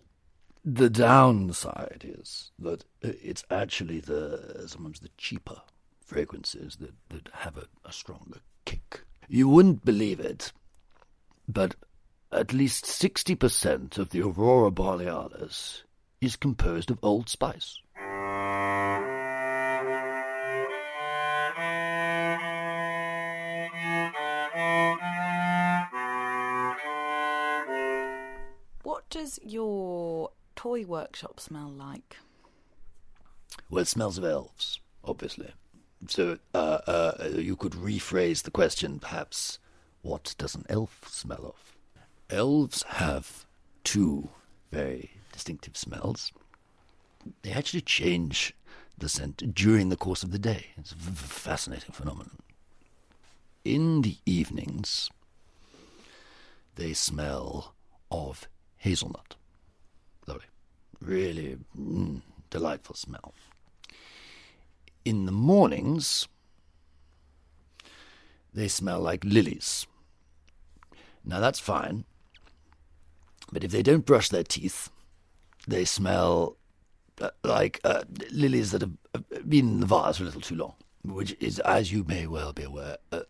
The 0.69 0.91
downside 0.91 2.05
is 2.05 2.51
that 2.59 2.85
it's 3.01 3.45
actually 3.53 4.01
the 4.01 4.65
sometimes 4.67 4.99
the 4.99 5.11
cheaper 5.17 5.63
fragrances 6.05 6.75
that, 6.81 6.95
that 7.11 7.29
have 7.35 7.57
a, 7.57 7.67
a 7.85 7.93
stronger 7.93 8.41
kick. 8.65 9.03
You 9.29 9.49
wouldn't 9.49 9.85
believe 9.85 10.19
it, 10.19 10.53
but 11.47 11.77
at 12.33 12.53
least 12.53 12.85
60% 12.85 13.97
of 13.97 14.11
the 14.11 14.23
Aurora 14.23 14.73
Borealis 14.73 15.85
is 16.21 16.35
composed 16.35 16.91
of 16.91 16.99
Old 17.01 17.29
Spice. 17.29 17.79
What 28.83 29.11
does 29.11 29.39
your 29.43 29.76
toy 30.77 30.87
workshop 30.87 31.41
smell 31.41 31.69
like? 31.71 32.17
Well, 33.71 33.83
it 33.83 33.89
smells 33.89 34.19
of 34.19 34.25
elves, 34.25 34.81
obviously. 35.05 35.53
So 36.09 36.39
uh, 36.55 36.79
uh, 36.87 37.29
you 37.37 37.57
could 37.57 37.73
rephrase 37.73 38.43
the 38.43 38.51
question, 38.51 38.99
perhaps. 38.99 39.59
What 40.03 40.35
does 40.39 40.55
an 40.55 40.65
elf 40.69 41.09
smell 41.11 41.55
of? 41.55 41.77
Elves 42.31 42.85
have 42.85 43.45
two 43.85 44.29
very 44.71 45.11
distinctive 45.33 45.77
smells. 45.77 46.33
They 47.43 47.51
actually 47.51 47.81
change 47.81 48.55
the 48.99 49.09
scent 49.09 49.55
during 49.55 49.89
the 49.89 49.97
course 49.97 50.23
of 50.23 50.31
the 50.31 50.39
day. 50.39 50.67
It's 50.77 50.93
a 50.93 50.97
fascinating 50.97 51.93
phenomenon. 51.93 52.39
In 53.65 54.03
the 54.03 54.17
evenings, 54.27 55.11
they 56.77 56.93
smell 56.93 57.75
of 58.11 58.47
hazelnut. 58.77 59.37
Really 61.01 61.59
mm, 61.79 62.23
delightful 62.51 62.97
smell. 62.97 63.35
In 65.05 65.27
the 65.27 65.33
mornings, 65.33 66.27
they 68.53 68.69
smell 68.69 69.01
like 69.01 69.25
lilies. 69.25 69.87
Now 71.25 71.41
that's 71.41 71.61
fine, 71.61 72.05
but 73.53 73.65
if 73.65 73.71
they 73.71 73.83
don't 73.83 74.07
brush 74.07 74.29
their 74.29 74.45
teeth, 74.45 74.91
they 75.69 75.85
smell 75.85 76.57
uh, 77.21 77.31
like 77.45 77.81
uh, 77.85 78.03
lilies 78.31 78.71
that 78.73 78.83
have 78.83 78.93
uh, 79.15 79.21
been 79.49 79.69
in 79.69 79.81
the 79.81 79.87
vase 79.87 80.17
for 80.17 80.23
a 80.23 80.27
little 80.27 80.41
too 80.41 80.55
long, 80.55 80.75
which 81.05 81.37
is, 81.41 81.59
as 81.61 81.93
you 81.93 82.05
may 82.05 82.27
well 82.27 82.53
be 82.53 82.63
aware, 82.63 82.97
uh, 83.13 83.21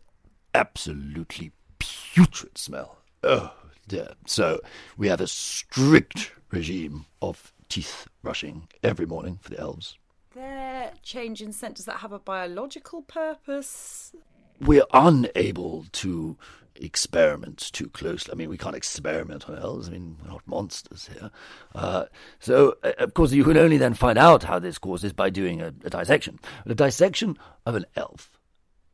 absolutely 0.53 1.51
putrid 1.79 2.57
smell. 2.57 2.97
Oh 3.23 3.53
dear. 3.87 4.13
So 4.25 4.59
we 4.97 5.07
have 5.07 5.21
a 5.21 5.27
strict 5.27 6.31
regime 6.51 7.05
of 7.21 7.53
teeth 7.69 8.07
brushing 8.21 8.67
every 8.83 9.05
morning 9.05 9.39
for 9.41 9.49
the 9.49 9.59
elves. 9.59 9.97
Their 10.35 10.93
change 11.01 11.41
in 11.41 11.51
scent, 11.51 11.75
does 11.75 11.85
that 11.85 11.97
have 11.97 12.11
a 12.11 12.19
biological 12.19 13.01
purpose? 13.01 14.13
We're 14.59 14.85
unable 14.93 15.85
to 15.93 16.37
experiment 16.75 17.69
too 17.73 17.89
closely. 17.89 18.31
I 18.31 18.35
mean, 18.35 18.49
we 18.49 18.57
can't 18.57 18.75
experiment 18.75 19.49
on 19.49 19.57
elves. 19.57 19.87
I 19.87 19.93
mean, 19.93 20.17
we're 20.21 20.29
not 20.29 20.47
monsters 20.47 21.09
here. 21.11 21.31
Uh, 21.73 22.05
so, 22.39 22.75
uh, 22.83 22.93
of 22.99 23.13
course, 23.13 23.31
you 23.31 23.43
can 23.43 23.57
only 23.57 23.77
then 23.77 23.93
find 23.93 24.17
out 24.17 24.43
how 24.43 24.59
this 24.59 24.77
causes 24.77 25.13
by 25.13 25.29
doing 25.29 25.61
a, 25.61 25.67
a 25.67 25.89
dissection. 25.89 26.39
But 26.63 26.73
a 26.73 26.75
dissection 26.75 27.37
of 27.65 27.75
an 27.75 27.85
elf 27.95 28.39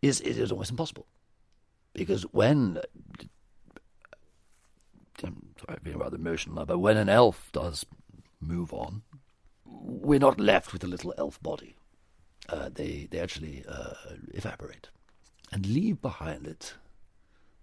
is, 0.02 0.22
is, 0.22 0.38
is 0.38 0.52
almost 0.52 0.72
impossible. 0.72 1.08
Because 1.94 2.24
when 2.32 2.80
I'm 5.24 5.54
sorry, 5.66 5.80
being 5.84 5.98
rather 5.98 6.16
emotional 6.16 6.56
now, 6.56 6.66
but 6.66 6.80
when 6.80 6.98
an 6.98 7.10
elf 7.10 7.50
does 7.52 7.86
move 8.44 8.74
on, 8.74 9.04
we're 9.66 10.20
not 10.20 10.40
left 10.40 10.74
with 10.74 10.84
a 10.84 10.88
little 10.88 11.14
elf 11.18 11.42
body. 11.42 11.76
Uh, 12.50 12.70
they 12.74 13.08
they 13.10 13.20
actually 13.20 13.64
uh, 13.68 13.94
evaporate 14.34 14.90
and 15.52 15.66
leave 15.66 16.02
behind 16.02 16.46
it 16.46 16.76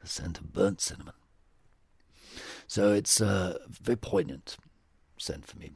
the 0.00 0.06
scent 0.06 0.38
of 0.38 0.52
burnt 0.52 0.80
cinnamon. 0.80 1.14
So 2.66 2.92
it's 2.92 3.20
a 3.20 3.58
very 3.68 3.96
poignant 3.96 4.56
scent 5.18 5.46
for 5.46 5.58
me 5.58 5.72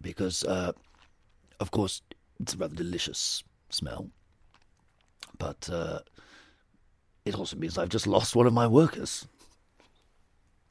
because, 0.00 0.42
uh, 0.44 0.72
of 1.60 1.70
course, 1.70 2.02
it's 2.40 2.54
a 2.54 2.56
rather 2.56 2.74
delicious 2.74 3.44
smell, 3.68 4.10
but 5.38 5.68
uh, 5.70 6.00
it 7.24 7.34
also 7.34 7.56
means 7.56 7.78
I've 7.78 7.88
just 7.88 8.06
lost 8.06 8.34
one 8.34 8.46
of 8.46 8.52
my 8.52 8.66
workers. 8.66 9.28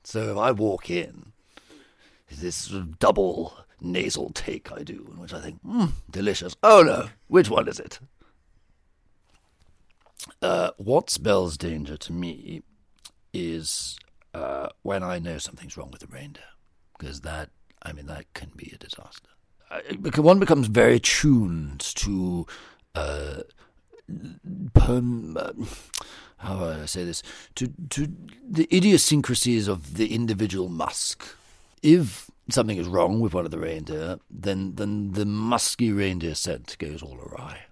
So 0.04 0.32
if 0.32 0.38
I 0.38 0.52
walk 0.52 0.90
in, 0.90 1.32
this 2.40 2.68
double 3.00 3.58
nasal 3.80 4.30
take 4.30 4.72
I 4.72 4.84
do, 4.84 5.08
in 5.12 5.20
which 5.20 5.34
I 5.34 5.42
think, 5.42 5.60
hmm, 5.62 5.88
delicious. 6.10 6.56
Oh 6.64 6.84
no, 6.84 7.10
which 7.28 7.50
one 7.50 7.68
is 7.68 7.80
it? 7.80 8.00
Uh, 10.42 10.72
what 10.78 11.10
spells 11.10 11.58
danger 11.58 11.98
to 11.98 12.14
me 12.14 12.62
is 13.34 13.98
uh, 14.34 14.70
when 14.84 15.04
I 15.04 15.20
know 15.20 15.38
something's 15.38 15.76
wrong 15.78 15.92
with 15.92 16.02
the 16.02 16.08
reindeer, 16.08 16.44
because 16.98 17.22
that, 17.22 17.50
I 17.82 17.92
mean, 17.92 18.06
that 18.06 18.32
can 18.34 18.52
be 18.56 18.72
a 18.74 18.78
disaster. 18.78 19.30
Because 20.02 20.22
one 20.22 20.40
becomes 20.40 20.68
very 20.68 21.00
tuned 21.00 21.80
to 21.80 22.46
uh, 22.94 23.42
perm, 24.74 25.38
uh, 25.38 25.54
how 26.38 26.58
do 26.60 26.82
I 26.82 26.86
say 26.86 27.06
this? 27.06 27.24
To 27.56 27.72
to 27.90 28.12
the 28.48 28.68
idiosyncrasies 28.76 29.68
of 29.68 29.96
the 29.96 30.14
individual 30.14 30.68
musk. 30.68 31.24
If 31.82 32.30
something 32.50 32.78
is 32.78 32.88
wrong 32.88 33.20
with 33.20 33.34
one 33.34 33.46
of 33.46 33.52
the 33.52 33.60
reindeer, 33.60 34.20
then 34.30 34.76
then 34.76 35.14
the 35.14 35.26
musky 35.26 35.92
reindeer 35.92 36.36
scent 36.36 36.76
goes 36.80 37.02
all 37.02 37.18
awry, 37.18 37.66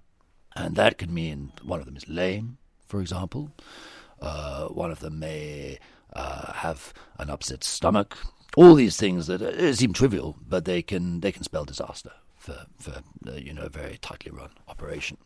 and 0.56 0.76
that 0.76 0.98
could 0.98 1.12
mean 1.12 1.52
one 1.64 1.80
of 1.80 1.86
them 1.86 1.98
is 1.98 2.08
lame, 2.08 2.58
for 2.88 3.02
example. 3.02 3.52
Uh, 4.22 4.68
one 4.68 4.92
of 4.92 5.00
them 5.00 5.20
may 5.20 5.80
uh, 6.14 6.54
have 6.54 6.94
an 7.18 7.30
upset 7.30 7.64
stomach. 7.64 8.18
All 8.58 8.74
these 8.74 8.98
things 8.98 9.28
that 9.28 9.42
uh, 9.42 9.74
seem 9.74 9.94
trivial, 9.94 10.38
but 10.48 10.66
they 10.66 10.82
can 10.82 11.20
they 11.20 11.32
can 11.32 11.44
spell 11.44 11.66
disaster 11.66 12.12
for 12.36 12.66
for 12.78 13.02
uh, 13.28 13.34
you 13.34 13.54
know 13.54 13.64
a 13.64 13.70
very 13.70 13.98
tightly 13.98 14.32
run 14.32 14.52
operation. 14.68 15.18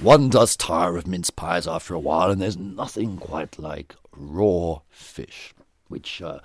One 0.00 0.28
does 0.28 0.56
tire 0.56 0.96
of 0.96 1.08
mince 1.08 1.30
pies 1.30 1.66
after 1.66 1.92
a 1.92 1.98
while, 1.98 2.30
and 2.30 2.40
there's 2.40 2.56
nothing 2.56 3.16
quite 3.16 3.58
like 3.58 3.96
raw 4.12 4.80
fish, 4.90 5.54
which, 5.88 6.22
uh, 6.22 6.38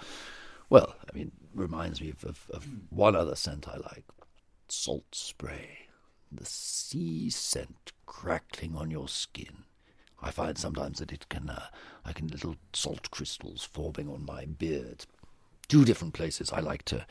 well, 0.72 0.96
I 1.08 1.16
mean, 1.16 1.32
reminds 1.54 2.02
me 2.02 2.10
of, 2.10 2.24
of, 2.24 2.50
of 2.50 2.68
one 2.90 3.16
other 3.16 3.36
scent 3.36 3.68
I 3.68 3.78
like 3.78 4.06
salt 4.68 5.06
spray. 5.14 5.88
The 6.32 6.46
sea 6.46 7.30
scent 7.30 7.92
crackling 8.08 8.76
on 8.76 8.90
your 8.90 9.08
skin. 9.08 9.66
I 10.20 10.32
find 10.32 10.58
sometimes 10.58 10.98
that 10.98 11.12
it 11.12 11.30
can, 11.30 11.50
uh, 11.50 11.68
I 12.04 12.12
can 12.12 12.28
little 12.30 12.56
salt 12.74 13.12
crystals 13.12 13.70
forming 13.72 14.10
on 14.10 14.26
my 14.26 14.46
beard. 14.46 15.06
Two 15.68 15.86
different 15.86 16.16
places 16.16 16.52
I 16.52 16.60
like 16.60 16.86
to 16.86 17.06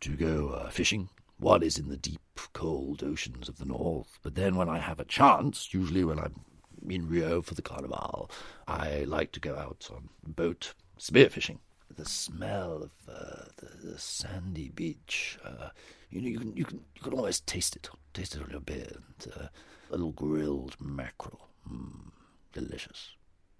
to 0.00 0.10
go 0.10 0.50
uh, 0.50 0.70
fishing. 0.70 1.08
One 1.40 1.64
is 1.64 1.78
in 1.78 1.88
the 1.88 1.96
deep, 1.96 2.20
cold 2.52 3.02
oceans 3.02 3.48
of 3.48 3.58
the 3.58 3.64
north, 3.64 4.18
but 4.22 4.34
then 4.34 4.56
when 4.56 4.68
I 4.68 4.78
have 4.78 5.00
a 5.00 5.04
chance, 5.04 5.72
usually 5.72 6.04
when 6.04 6.18
I'm 6.18 6.44
in 6.88 7.08
Rio 7.08 7.42
for 7.42 7.54
the 7.54 7.62
Carnival, 7.62 8.30
I 8.66 9.04
like 9.04 9.32
to 9.32 9.40
go 9.40 9.56
out 9.56 9.88
on 9.92 10.08
boat 10.26 10.74
spearfishing. 10.98 11.58
The 11.96 12.04
smell 12.04 12.82
of 12.82 12.92
uh, 13.08 13.44
the, 13.56 13.88
the 13.90 13.98
sandy 13.98 14.68
beach, 14.68 15.38
uh, 15.44 15.70
you 16.10 16.20
know, 16.20 16.28
you 16.28 16.38
can 16.38 16.56
you 16.56 16.64
can 16.64 16.84
you 16.94 17.02
can 17.02 17.12
almost 17.12 17.46
taste 17.46 17.74
it, 17.74 17.88
taste 18.14 18.36
it 18.36 18.42
on 18.42 18.50
your 18.50 18.60
beard. 18.60 19.02
Uh, 19.26 19.48
a 19.90 19.92
little 19.92 20.12
grilled 20.12 20.76
mackerel, 20.80 21.48
mm, 21.68 22.10
delicious. 22.52 23.10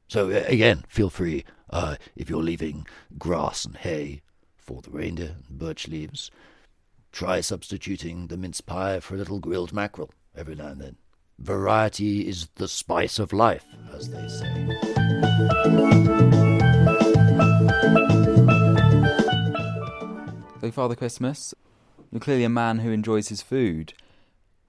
So 0.09 0.31
uh, 0.31 0.45
again, 0.47 0.85
feel 0.89 1.11
free 1.11 1.45
uh, 1.71 1.97
if 2.17 2.31
you're 2.31 2.43
leaving 2.43 2.87
grass 3.19 3.65
and 3.65 3.77
hay 3.77 4.23
for 4.57 4.83
the 4.83 4.91
reindeer 4.91 5.37
and 5.49 5.59
birch 5.59 5.89
leaves. 5.89 6.31
Try 7.13 7.41
substituting 7.41 8.27
the 8.29 8.37
mince 8.37 8.61
pie 8.61 9.01
for 9.01 9.15
a 9.15 9.19
little 9.19 9.41
grilled 9.41 9.73
mackerel 9.73 10.11
every 10.37 10.55
now 10.55 10.69
and 10.69 10.81
then. 10.81 10.97
Variety 11.39 12.29
is 12.29 12.49
the 12.57 12.69
spice 12.69 13.19
of 13.19 13.33
life, 13.33 13.65
as 13.93 14.11
they 14.11 14.29
say. 14.29 14.79
So, 20.61 20.73
Father 20.73 20.97
Christmas, 20.97 21.55
you're 22.11 22.21
clearly 22.21 22.45
a 22.45 22.49
man 22.49 22.81
who 22.81 22.91
enjoys 22.91 23.29
his 23.29 23.43
food. 23.43 23.95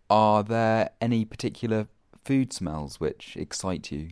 Are 0.10 0.44
there 0.44 0.92
any 1.02 1.26
particular 1.26 1.88
food 2.24 2.54
smells 2.54 3.00
which 3.00 3.36
excite 3.36 3.92
you? 3.92 4.10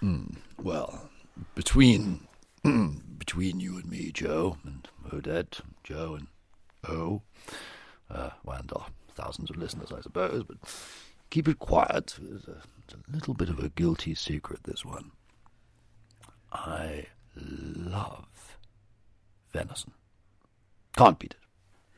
Hmm, 0.00 0.26
well, 0.60 1.08
between 1.54 2.26
between 2.62 3.60
you 3.60 3.76
and 3.76 3.86
me, 3.86 4.10
Joe, 4.12 4.58
and 4.64 4.88
Odette, 5.12 5.60
Joe 5.84 6.14
and 6.14 6.26
O, 6.88 7.22
uh, 8.10 8.30
and 8.48 8.72
thousands 9.14 9.50
of 9.50 9.56
listeners, 9.56 9.92
I 9.92 10.00
suppose, 10.00 10.44
but 10.44 10.56
keep 11.30 11.48
it 11.48 11.58
quiet. 11.58 12.16
It's 12.34 12.48
a, 12.48 12.62
it's 12.84 12.94
a 12.94 13.12
little 13.12 13.34
bit 13.34 13.48
of 13.48 13.58
a 13.58 13.70
guilty 13.70 14.14
secret, 14.14 14.64
this 14.64 14.84
one. 14.84 15.12
I 16.52 17.06
love 17.36 18.58
venison. 19.52 19.92
Can't 20.96 21.18
beat 21.18 21.32
it. 21.32 21.40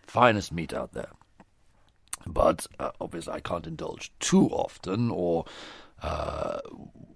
Finest 0.07 0.53
meat 0.53 0.73
out 0.73 0.93
there. 0.93 1.11
But 2.27 2.67
uh, 2.79 2.91
obviously, 3.01 3.35
I 3.35 3.41
can't 3.41 3.67
indulge 3.67 4.13
too 4.19 4.49
often, 4.49 5.11
or 5.11 5.45
uh, 6.03 6.61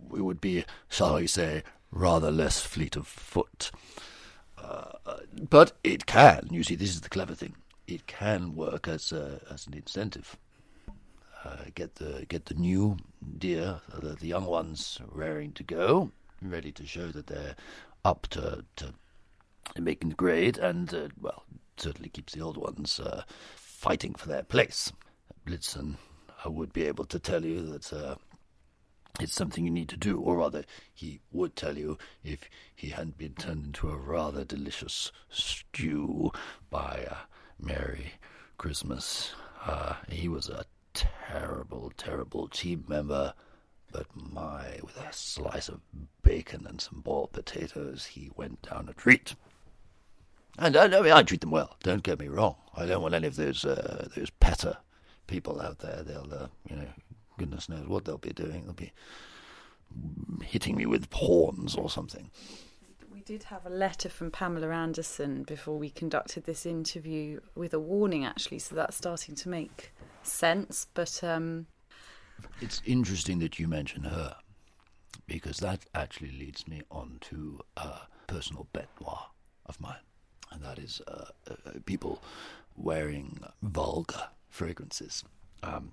we 0.09 0.20
would 0.20 0.40
be, 0.40 0.64
shall 0.88 1.16
we 1.16 1.26
say, 1.26 1.62
rather 1.90 2.30
less 2.30 2.61
fleet 2.61 2.96
of 2.96 3.06
foot. 3.06 3.70
Uh, 4.62 5.16
but 5.49 5.73
it 5.83 6.07
can. 6.07 6.49
You 6.51 6.62
see, 6.62 6.75
this 6.75 6.90
is 6.90 7.01
the 7.01 7.09
clever 7.09 7.35
thing. 7.35 7.55
It 7.87 8.07
can 8.07 8.55
work 8.55 8.88
as 8.88 9.12
a, 9.12 9.40
as 9.51 9.66
an 9.66 9.75
incentive. 9.75 10.37
Uh, 11.44 11.57
get 11.75 11.94
the 11.94 12.27
get 12.29 12.46
the 12.46 12.55
new 12.55 12.99
deer, 13.38 13.81
the, 13.99 14.11
the 14.11 14.27
young 14.27 14.44
ones, 14.44 15.01
raring 15.11 15.53
to 15.53 15.62
go, 15.62 16.11
ready 16.42 16.70
to 16.73 16.85
show 16.87 17.09
that 17.09 17.29
they're 17.29 17.57
up 18.05 18.27
to 18.29 18.64
to 18.77 18.92
making 19.79 20.11
the 20.11 20.14
grade, 20.14 20.59
and 20.59 20.92
uh, 20.92 21.09
well, 21.18 21.44
certainly 21.79 22.11
keeps 22.11 22.35
the 22.35 22.42
old 22.42 22.59
ones 22.59 23.01
uh, 23.01 23.23
fighting 23.57 24.14
for 24.14 24.29
their 24.29 24.42
place. 24.42 24.92
Blitzen 25.46 25.96
I 26.44 26.49
would 26.49 26.73
be 26.73 26.85
able 26.85 27.05
to 27.07 27.18
tell 27.18 27.44
you 27.44 27.61
that 27.66 27.92
uh, 27.92 28.14
it's 29.18 29.35
something 29.35 29.64
you 29.64 29.70
need 29.70 29.88
to 29.88 29.96
do, 29.96 30.18
or 30.18 30.38
rather, 30.38 30.64
he 30.92 31.20
would 31.33 31.57
tell 31.57 31.77
you 31.77 31.99
if 32.23 32.49
he 32.75 32.88
hadn't 32.90 33.18
been 33.18 33.35
turned 33.35 33.64
into 33.66 33.90
a 33.90 33.96
rather 33.96 34.44
delicious 34.44 35.11
stew 35.31 36.31
by 36.70 37.07
uh, 37.11 37.16
Merry 37.59 38.12
Christmas. 38.59 39.33
Uh, 39.64 39.94
he 40.09 40.29
was 40.29 40.49
a 40.49 40.64
terrible, 40.94 41.92
terrible 41.96 42.49
team 42.49 42.85
member, 42.88 43.35
but 43.92 44.07
my, 44.14 44.79
with 44.83 44.96
a 44.96 45.12
slice 45.12 45.68
of 45.68 45.81
bacon 46.23 46.66
and 46.68 46.81
some 46.81 47.01
boiled 47.01 47.33
potatoes, 47.33 48.07
he 48.07 48.31
went 48.37 48.62
down 48.62 48.88
a 48.88 48.94
treat. 48.94 49.35
And 50.59 50.77
I, 50.77 50.85
I 50.85 51.01
mean, 51.03 51.12
I 51.12 51.23
treat 51.23 51.40
them 51.40 51.51
well. 51.51 51.77
Don't 51.83 52.03
get 52.03 52.20
me 52.20 52.29
wrong. 52.29 52.57
I 52.77 52.87
don't 52.87 53.03
want 53.03 53.14
any 53.14 53.27
of 53.27 53.37
those 53.37 53.64
uh, 53.64 54.09
those 54.14 54.31
PETA 54.31 54.79
people 55.27 55.61
out 55.61 55.79
there. 55.79 56.03
They'll, 56.03 56.29
uh, 56.33 56.49
you 56.68 56.77
know, 56.77 56.88
goodness 57.40 57.68
knows 57.68 57.88
what 57.88 58.05
they'll 58.05 58.18
be 58.18 58.33
doing. 58.33 58.64
They'll 58.64 58.74
be 58.74 58.92
hitting 60.42 60.76
me 60.76 60.87
with 60.87 61.11
horns 61.12 61.74
or 61.74 61.88
something. 61.88 62.31
We 63.12 63.22
did 63.22 63.44
have 63.44 63.64
a 63.66 63.70
letter 63.70 64.09
from 64.09 64.31
Pamela 64.31 64.68
Anderson 64.68 65.42
before 65.44 65.79
we 65.79 65.90
conducted 65.90 66.44
this 66.44 66.66
interview 66.66 67.40
with 67.55 67.72
a 67.74 67.81
warning, 67.81 68.24
actually, 68.24 68.59
so 68.61 68.74
that's 68.74 68.96
starting 68.96 69.35
to 69.37 69.48
make 69.48 69.92
sense. 70.22 70.87
But 70.92 71.24
um, 71.24 71.66
It's 72.61 72.83
interesting 72.85 73.38
that 73.40 73.59
you 73.59 73.68
mention 73.68 74.05
her 74.05 74.37
because 75.26 75.59
that 75.59 75.87
actually 75.94 76.33
leads 76.33 76.68
me 76.68 76.83
on 76.90 77.18
to 77.31 77.61
a 77.76 77.90
personal 78.26 78.66
bête 78.74 78.94
noir 79.00 79.26
of 79.66 79.81
mine, 79.81 80.05
and 80.53 80.62
that 80.62 80.79
is 80.79 81.00
uh, 81.09 81.26
uh, 81.50 81.55
people 81.87 82.22
wearing 82.76 83.40
vulgar 83.62 84.29
fragrances. 84.48 85.24
Um, 85.62 85.92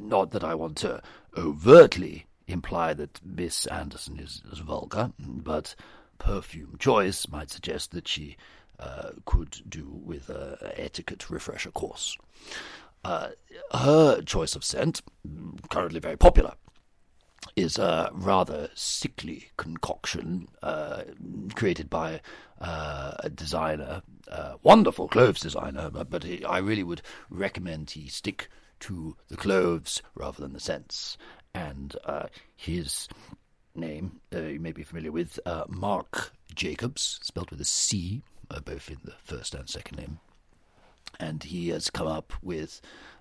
not 0.00 0.30
that 0.30 0.44
I 0.44 0.54
want 0.54 0.76
to 0.78 1.02
overtly 1.36 2.26
imply 2.46 2.94
that 2.94 3.20
Miss 3.24 3.66
Anderson 3.66 4.18
is, 4.18 4.42
is 4.50 4.58
vulgar, 4.60 5.12
but 5.18 5.74
perfume 6.18 6.76
choice 6.78 7.28
might 7.28 7.50
suggest 7.50 7.92
that 7.92 8.08
she 8.08 8.36
uh, 8.78 9.10
could 9.24 9.60
do 9.68 9.88
with 10.04 10.30
a 10.30 10.72
etiquette 10.76 11.30
refresher 11.30 11.70
course. 11.70 12.16
Uh, 13.04 13.28
her 13.72 14.22
choice 14.22 14.56
of 14.56 14.64
scent, 14.64 15.02
currently 15.70 16.00
very 16.00 16.16
popular, 16.16 16.54
is 17.56 17.78
a 17.78 18.10
rather 18.12 18.68
sickly 18.74 19.50
concoction 19.56 20.48
uh, 20.62 21.02
created 21.54 21.88
by 21.88 22.20
uh, 22.60 23.14
a 23.20 23.30
designer, 23.30 24.02
uh, 24.30 24.54
wonderful 24.62 25.08
clothes 25.08 25.40
designer, 25.40 25.90
but, 25.90 26.10
but 26.10 26.24
he, 26.24 26.44
I 26.44 26.58
really 26.58 26.82
would 26.82 27.02
recommend 27.30 27.90
he 27.90 28.08
stick 28.08 28.48
to 28.80 29.16
the 29.28 29.36
clothes 29.36 30.02
rather 30.14 30.40
than 30.40 30.52
the 30.52 30.60
scents. 30.60 31.16
And 31.54 31.96
uh, 32.04 32.26
his 32.56 33.08
name, 33.74 34.20
uh, 34.34 34.40
you 34.40 34.60
may 34.60 34.72
be 34.72 34.82
familiar 34.82 35.12
with, 35.12 35.38
uh, 35.46 35.64
Marc 35.68 36.32
Jacobs, 36.54 37.20
spelled 37.22 37.50
with 37.50 37.60
a 37.60 37.64
C, 37.64 38.22
uh, 38.50 38.60
both 38.60 38.90
in 38.90 38.98
the 39.04 39.14
first 39.24 39.54
and 39.54 39.68
second 39.68 39.98
name. 39.98 40.18
And 41.18 41.42
he 41.42 41.68
has 41.68 41.90
come 41.90 42.06
up 42.06 42.32
with 42.42 42.80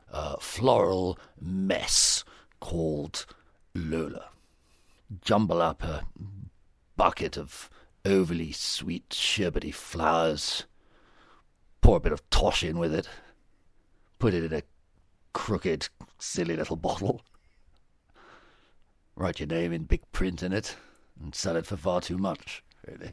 a 0.09 0.39
floral 0.39 1.17
mess 1.39 2.23
called 2.59 3.25
Lola. 3.73 4.29
Jumble 5.21 5.61
up 5.61 5.83
a 5.83 6.03
bucket 6.95 7.37
of 7.37 7.69
overly 8.05 8.51
sweet, 8.51 9.09
sherbety 9.09 9.73
flowers, 9.73 10.65
pour 11.81 11.97
a 11.97 12.01
bit 12.01 12.11
of 12.11 12.27
tosh 12.29 12.63
in 12.63 12.77
with 12.77 12.93
it, 12.93 13.07
put 14.19 14.33
it 14.33 14.43
in 14.43 14.53
a 14.53 14.63
crooked, 15.37 15.87
silly 16.17 16.55
little 16.55 16.75
bottle, 16.75 17.21
write 19.15 19.39
your 19.39 19.45
name 19.45 19.71
in 19.71 19.83
big 19.83 20.01
print 20.11 20.41
in 20.41 20.51
it, 20.51 20.75
and 21.21 21.35
sell 21.35 21.55
it 21.55 21.67
for 21.67 21.77
far 21.77 22.01
too 22.01 22.17
much, 22.17 22.63
really. 22.87 23.11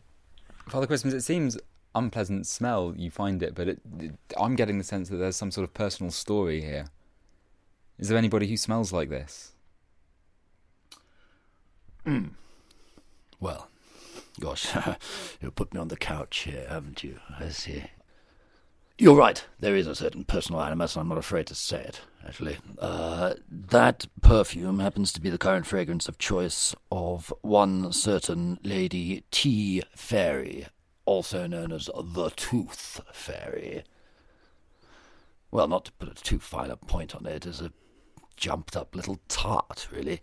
Father 0.66 0.86
Christmas, 0.86 1.12
it 1.12 1.20
seems 1.20 1.58
unpleasant 1.94 2.46
smell, 2.46 2.94
you 2.96 3.10
find 3.10 3.42
it, 3.42 3.54
but 3.54 3.68
it, 3.68 3.80
it, 4.00 4.14
I'm 4.38 4.56
getting 4.56 4.78
the 4.78 4.84
sense 4.84 5.10
that 5.10 5.16
there's 5.16 5.36
some 5.36 5.50
sort 5.50 5.64
of 5.64 5.74
personal 5.74 6.10
story 6.10 6.62
here. 6.62 6.86
Is 7.98 8.08
there 8.08 8.16
anybody 8.16 8.46
who 8.46 8.56
smells 8.56 8.90
like 8.90 9.10
this? 9.10 9.52
Hmm. 12.04 12.28
Well, 13.38 13.68
gosh, 14.40 14.74
you've 15.42 15.54
put 15.54 15.74
me 15.74 15.80
on 15.80 15.88
the 15.88 15.96
couch 15.96 16.38
here, 16.38 16.66
haven't 16.70 17.04
you? 17.04 17.20
I 17.38 17.50
see. 17.50 17.84
You're 18.96 19.16
right. 19.16 19.44
There 19.58 19.74
is 19.74 19.88
a 19.88 19.94
certain 19.96 20.22
personal 20.24 20.60
animus, 20.60 20.94
and 20.94 21.00
I'm 21.00 21.08
not 21.08 21.18
afraid 21.18 21.48
to 21.48 21.54
say 21.54 21.82
it, 21.82 22.00
actually. 22.24 22.58
Uh, 22.78 23.34
that 23.50 24.06
perfume 24.22 24.78
happens 24.78 25.12
to 25.12 25.20
be 25.20 25.30
the 25.30 25.38
current 25.38 25.66
fragrance 25.66 26.06
of 26.06 26.16
choice 26.16 26.76
of 26.92 27.32
one 27.42 27.92
certain 27.92 28.60
Lady 28.62 29.24
T. 29.32 29.82
Fairy, 29.96 30.68
also 31.06 31.48
known 31.48 31.72
as 31.72 31.90
the 31.92 32.30
Tooth 32.36 33.00
Fairy. 33.12 33.82
Well, 35.50 35.66
not 35.66 35.86
to 35.86 35.92
put 35.92 36.08
a 36.08 36.14
too 36.22 36.38
fine 36.38 36.70
a 36.70 36.76
point 36.76 37.16
on 37.16 37.26
it, 37.26 37.46
as 37.46 37.60
a 37.60 37.72
jumped 38.36 38.76
up 38.76 38.94
little 38.94 39.18
tart, 39.26 39.88
really. 39.90 40.20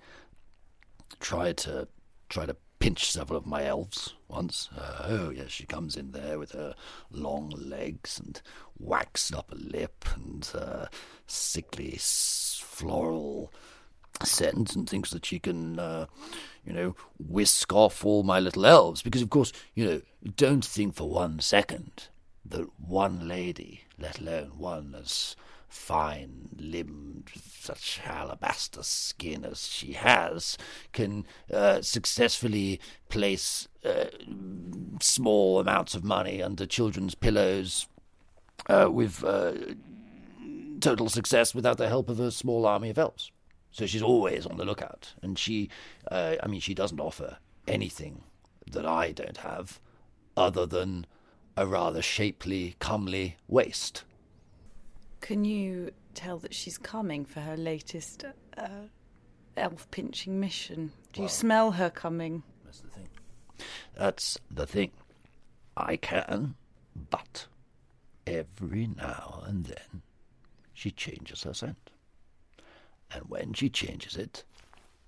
Tried 1.19 1.57
to 1.57 1.89
tried 2.29 2.47
to 2.47 2.55
pinch 2.82 3.12
several 3.12 3.38
of 3.38 3.46
my 3.46 3.63
elves 3.63 4.15
once. 4.28 4.67
Uh, 4.76 5.04
oh 5.06 5.30
yes, 5.30 5.50
she 5.52 5.65
comes 5.65 5.96
in 5.96 6.12
there 6.12 6.39
with 6.39 6.52
her 6.52 6.74
long 7.12 7.50
legs 7.52 8.20
and 8.20 8.41
waxed 8.80 9.34
upper 9.36 9.56
lip 9.56 10.04
and 10.15 10.50
uh, 10.56 10.88
sickly 11.28 11.96
floral 12.00 13.54
scent, 14.24 14.76
and 14.76 14.89
thinks 14.89 15.12
that 15.12 15.26
she 15.26 15.39
can, 15.39 15.80
uh, 15.80 16.08
you 16.65 16.74
know, 16.74 16.96
whisk 17.20 17.72
off 17.72 18.04
all 18.04 18.24
my 18.24 18.39
little 18.39 18.65
elves. 18.65 19.02
Because 19.04 19.22
of 19.22 19.30
course, 19.30 19.54
you 19.76 19.86
know, 19.86 20.02
don't 20.36 20.65
think 20.65 20.96
for 20.96 21.08
one 21.08 21.39
second 21.39 22.08
that 22.44 22.67
one 22.80 23.28
lady, 23.28 23.82
let 24.00 24.20
alone 24.20 24.54
one 24.58 24.96
as 25.00 25.36
fine 25.71 26.49
limbed, 26.57 27.31
such 27.36 28.01
alabaster 28.05 28.84
skin 28.84 29.45
as 29.45 29.67
she 29.67 29.93
has, 29.93 30.57
can 30.91 31.25
uh, 31.51 31.81
successfully 31.81 32.79
place 33.10 33.67
uh, 33.86 34.05
small 34.99 35.60
amounts 35.60 35.95
of 35.95 36.03
money 36.03 36.43
under 36.43 36.65
children's 36.65 37.15
pillows 37.15 37.88
uh, 38.69 38.89
with 38.91 39.23
uh, 39.23 39.53
total 40.81 41.10
success 41.10 41.55
without 41.55 41.77
the 41.77 41.88
help 41.88 42.10
of 42.10 42.19
a 42.19 42.31
small 42.31 42.65
army 42.65 42.89
of 42.89 42.97
elves. 42.97 43.31
So 43.71 43.86
she's 43.86 44.01
always 44.01 44.45
on 44.45 44.57
the 44.57 44.65
lookout, 44.65 45.13
and 45.21 45.39
she, 45.39 45.69
uh, 46.12 46.36
I 46.43 46.47
mean, 46.47 46.60
she 46.60 46.73
doesn't 46.73 46.99
offer 46.99 47.38
anything 47.67 48.23
that 48.69 48.86
I 48.86 49.13
don't 49.13 49.38
have, 49.38 49.79
other 50.36 50.65
than 50.65 51.05
a 51.55 51.65
rather 51.65 52.01
shapely, 52.01 52.75
comely 52.79 53.38
waist. 53.47 54.03
Can 55.21 55.45
you 55.45 55.91
tell 56.13 56.39
that 56.39 56.53
she's 56.53 56.77
coming 56.77 57.25
for 57.25 57.39
her 57.39 57.55
latest 57.55 58.25
uh, 58.57 58.67
elf 59.55 59.89
pinching 59.91 60.39
mission? 60.39 60.91
Do 61.13 61.21
you 61.21 61.29
smell 61.29 61.71
her 61.71 61.89
coming? 61.89 62.43
That's 62.65 62.81
the 62.81 62.88
thing. 62.89 63.07
That's 63.95 64.38
the 64.49 64.65
thing. 64.65 64.91
I 65.77 65.95
can, 65.95 66.55
but 67.10 67.47
every 68.27 68.88
now 68.88 69.43
and 69.45 69.65
then 69.65 70.01
she 70.73 70.91
changes 70.91 71.43
her 71.43 71.53
scent. 71.53 71.91
And 73.13 73.23
when 73.27 73.53
she 73.53 73.69
changes 73.69 74.15
it, 74.15 74.43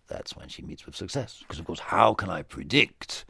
that's 0.08 0.36
when 0.36 0.50
she 0.50 0.62
meets 0.62 0.86
with 0.86 0.96
success. 0.96 1.40
Because, 1.40 1.60
of 1.60 1.66
course, 1.66 1.80
how 1.80 2.14
can 2.14 2.30
I 2.30 2.44
predict 2.44 3.26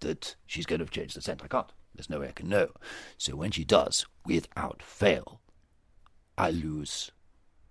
that 0.00 0.36
she's 0.46 0.66
going 0.66 0.80
to 0.80 0.86
change 0.86 1.14
the 1.14 1.20
scent? 1.20 1.42
I 1.44 1.48
can't. 1.48 1.72
There's 1.94 2.10
no 2.10 2.20
way 2.20 2.28
I 2.28 2.32
can 2.32 2.48
know. 2.48 2.70
So 3.16 3.34
when 3.34 3.50
she 3.50 3.64
does, 3.64 4.06
without 4.24 4.82
fail, 4.82 5.40
I 6.38 6.50
lose 6.50 7.10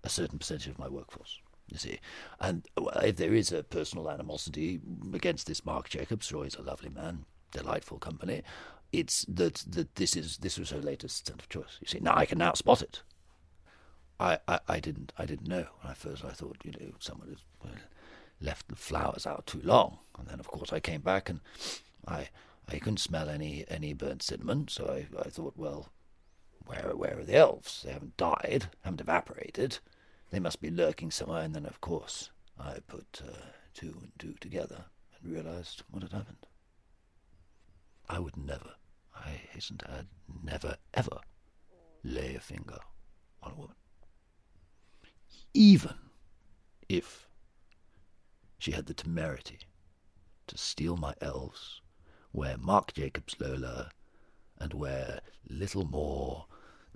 a 0.03 0.09
certain 0.09 0.37
percentage 0.37 0.67
of 0.67 0.77
my 0.77 0.89
workforce. 0.89 1.39
You 1.69 1.77
see, 1.77 1.99
and 2.39 2.65
if 3.03 3.17
there 3.17 3.33
is 3.33 3.51
a 3.51 3.63
personal 3.63 4.09
animosity 4.09 4.79
against 5.13 5.47
this 5.47 5.65
Marc 5.65 5.89
Jacobs, 5.89 6.29
he's 6.29 6.55
a 6.55 6.61
lovely 6.61 6.89
man, 6.89 7.25
delightful 7.51 7.97
company. 7.97 8.43
It's 8.93 9.25
that 9.27 9.65
that 9.67 9.95
this 9.95 10.15
is 10.15 10.37
this 10.37 10.57
was 10.57 10.69
her 10.69 10.79
latest 10.79 11.27
scent 11.27 11.41
of 11.41 11.49
choice. 11.49 11.77
You 11.81 11.87
see, 11.87 11.99
now 11.99 12.15
I 12.15 12.25
can 12.25 12.37
now 12.37 12.53
spot 12.53 12.81
it. 12.81 13.03
I, 14.19 14.39
I, 14.47 14.59
I 14.67 14.79
didn't 14.79 15.11
I 15.17 15.25
didn't 15.25 15.47
know 15.47 15.67
I 15.83 15.93
first 15.93 16.23
I 16.23 16.31
thought 16.31 16.57
you 16.63 16.71
know 16.71 16.93
someone 16.99 17.29
has 17.29 17.73
left 18.39 18.69
the 18.69 18.75
flowers 18.75 19.27
out 19.27 19.45
too 19.45 19.61
long, 19.63 19.99
and 20.17 20.27
then 20.27 20.39
of 20.39 20.47
course 20.47 20.71
I 20.71 20.79
came 20.79 21.01
back 21.01 21.29
and 21.29 21.41
I 22.07 22.29
I 22.69 22.79
couldn't 22.79 22.97
smell 22.97 23.29
any 23.29 23.65
any 23.67 23.93
burnt 23.93 24.23
cinnamon, 24.23 24.69
so 24.69 24.85
I, 24.87 25.19
I 25.19 25.29
thought 25.29 25.53
well 25.57 25.89
where 26.67 26.95
where 26.95 27.19
are 27.19 27.23
the 27.23 27.35
elves? 27.35 27.83
They 27.83 27.91
haven't 27.91 28.17
died, 28.17 28.69
haven't 28.81 29.01
evaporated. 29.01 29.79
They 30.29 30.39
must 30.39 30.61
be 30.61 30.69
lurking 30.69 31.11
somewhere. 31.11 31.43
And 31.43 31.55
then, 31.55 31.65
of 31.65 31.81
course, 31.81 32.29
I 32.59 32.79
put 32.87 33.21
uh, 33.25 33.31
two 33.73 33.97
and 34.01 34.11
two 34.19 34.35
together 34.39 34.85
and 35.21 35.31
realized 35.31 35.83
what 35.89 36.03
had 36.03 36.11
happened. 36.11 36.45
I 38.09 38.19
would 38.19 38.37
never, 38.37 38.71
I 39.15 39.29
hasten 39.51 39.77
to 39.79 39.91
add, 39.91 40.07
never 40.43 40.77
ever 40.93 41.19
lay 42.03 42.35
a 42.35 42.39
finger 42.39 42.79
on 43.41 43.51
a 43.51 43.55
woman, 43.55 43.75
even 45.53 45.93
if 46.89 47.27
she 48.59 48.71
had 48.71 48.85
the 48.85 48.93
temerity 48.93 49.59
to 50.47 50.57
steal 50.57 50.97
my 50.97 51.13
elves, 51.21 51.81
wear 52.33 52.57
Marc 52.57 52.93
Jacobs 52.93 53.35
Lola, 53.39 53.91
and 54.59 54.73
wear 54.73 55.19
little 55.49 55.85
more 55.85 56.45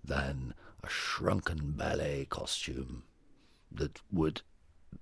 than 0.03 0.53
a 0.83 0.89
shrunken 0.89 1.71
ballet 1.71 2.25
costume 2.29 3.03
that 3.71 4.01
would 4.11 4.41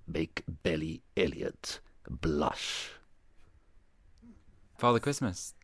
make 0.06 0.44
Billy 0.62 1.02
Elliot 1.16 1.80
blush. 2.08 2.90
Father 4.78 4.98
Christmas, 4.98 5.54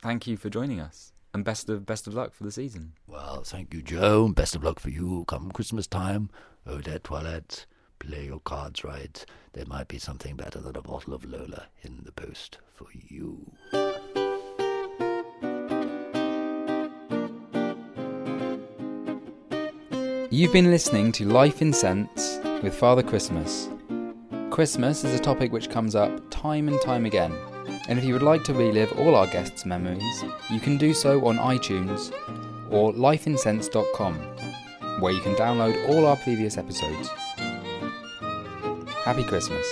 thank 0.00 0.26
you 0.26 0.36
for 0.36 0.48
joining 0.48 0.80
us, 0.80 1.12
and 1.34 1.44
best 1.44 1.68
of 1.68 1.84
best 1.84 2.06
of 2.06 2.14
luck 2.14 2.32
for 2.34 2.44
the 2.44 2.52
season. 2.52 2.94
Well, 3.06 3.42
thank 3.44 3.74
you, 3.74 3.82
Joe, 3.82 4.24
and 4.26 4.34
best 4.34 4.54
of 4.54 4.64
luck 4.64 4.80
for 4.80 4.90
you. 4.90 5.24
Come 5.28 5.50
Christmas 5.52 5.86
time, 5.86 6.30
Odette 6.66 7.04
Toilette, 7.04 7.66
play 7.98 8.26
your 8.26 8.40
cards 8.40 8.84
right. 8.84 9.24
There 9.52 9.66
might 9.66 9.88
be 9.88 9.98
something 9.98 10.36
better 10.36 10.60
than 10.60 10.76
a 10.76 10.82
bottle 10.82 11.14
of 11.14 11.24
Lola 11.24 11.66
in 11.82 12.00
the 12.04 12.12
post 12.12 12.58
for 12.74 12.86
you. 12.92 13.52
You've 20.32 20.50
been 20.50 20.70
listening 20.70 21.12
to 21.12 21.26
Life 21.26 21.60
in 21.60 21.74
Scents 21.74 22.38
with 22.62 22.74
Father 22.74 23.02
Christmas. 23.02 23.68
Christmas 24.48 25.04
is 25.04 25.14
a 25.14 25.22
topic 25.22 25.52
which 25.52 25.68
comes 25.68 25.94
up 25.94 26.10
time 26.30 26.68
and 26.68 26.80
time 26.80 27.04
again, 27.04 27.36
and 27.86 27.98
if 27.98 28.04
you 28.06 28.14
would 28.14 28.22
like 28.22 28.42
to 28.44 28.54
relive 28.54 28.98
all 28.98 29.14
our 29.14 29.26
guests' 29.26 29.66
memories, 29.66 30.24
you 30.48 30.58
can 30.58 30.78
do 30.78 30.94
so 30.94 31.26
on 31.26 31.36
iTunes 31.36 32.14
or 32.70 32.94
lifeinsense.com, 32.94 34.14
where 35.00 35.12
you 35.12 35.20
can 35.20 35.34
download 35.34 35.90
all 35.90 36.06
our 36.06 36.16
previous 36.16 36.56
episodes. 36.56 37.10
Happy 39.04 39.24
Christmas. 39.24 39.66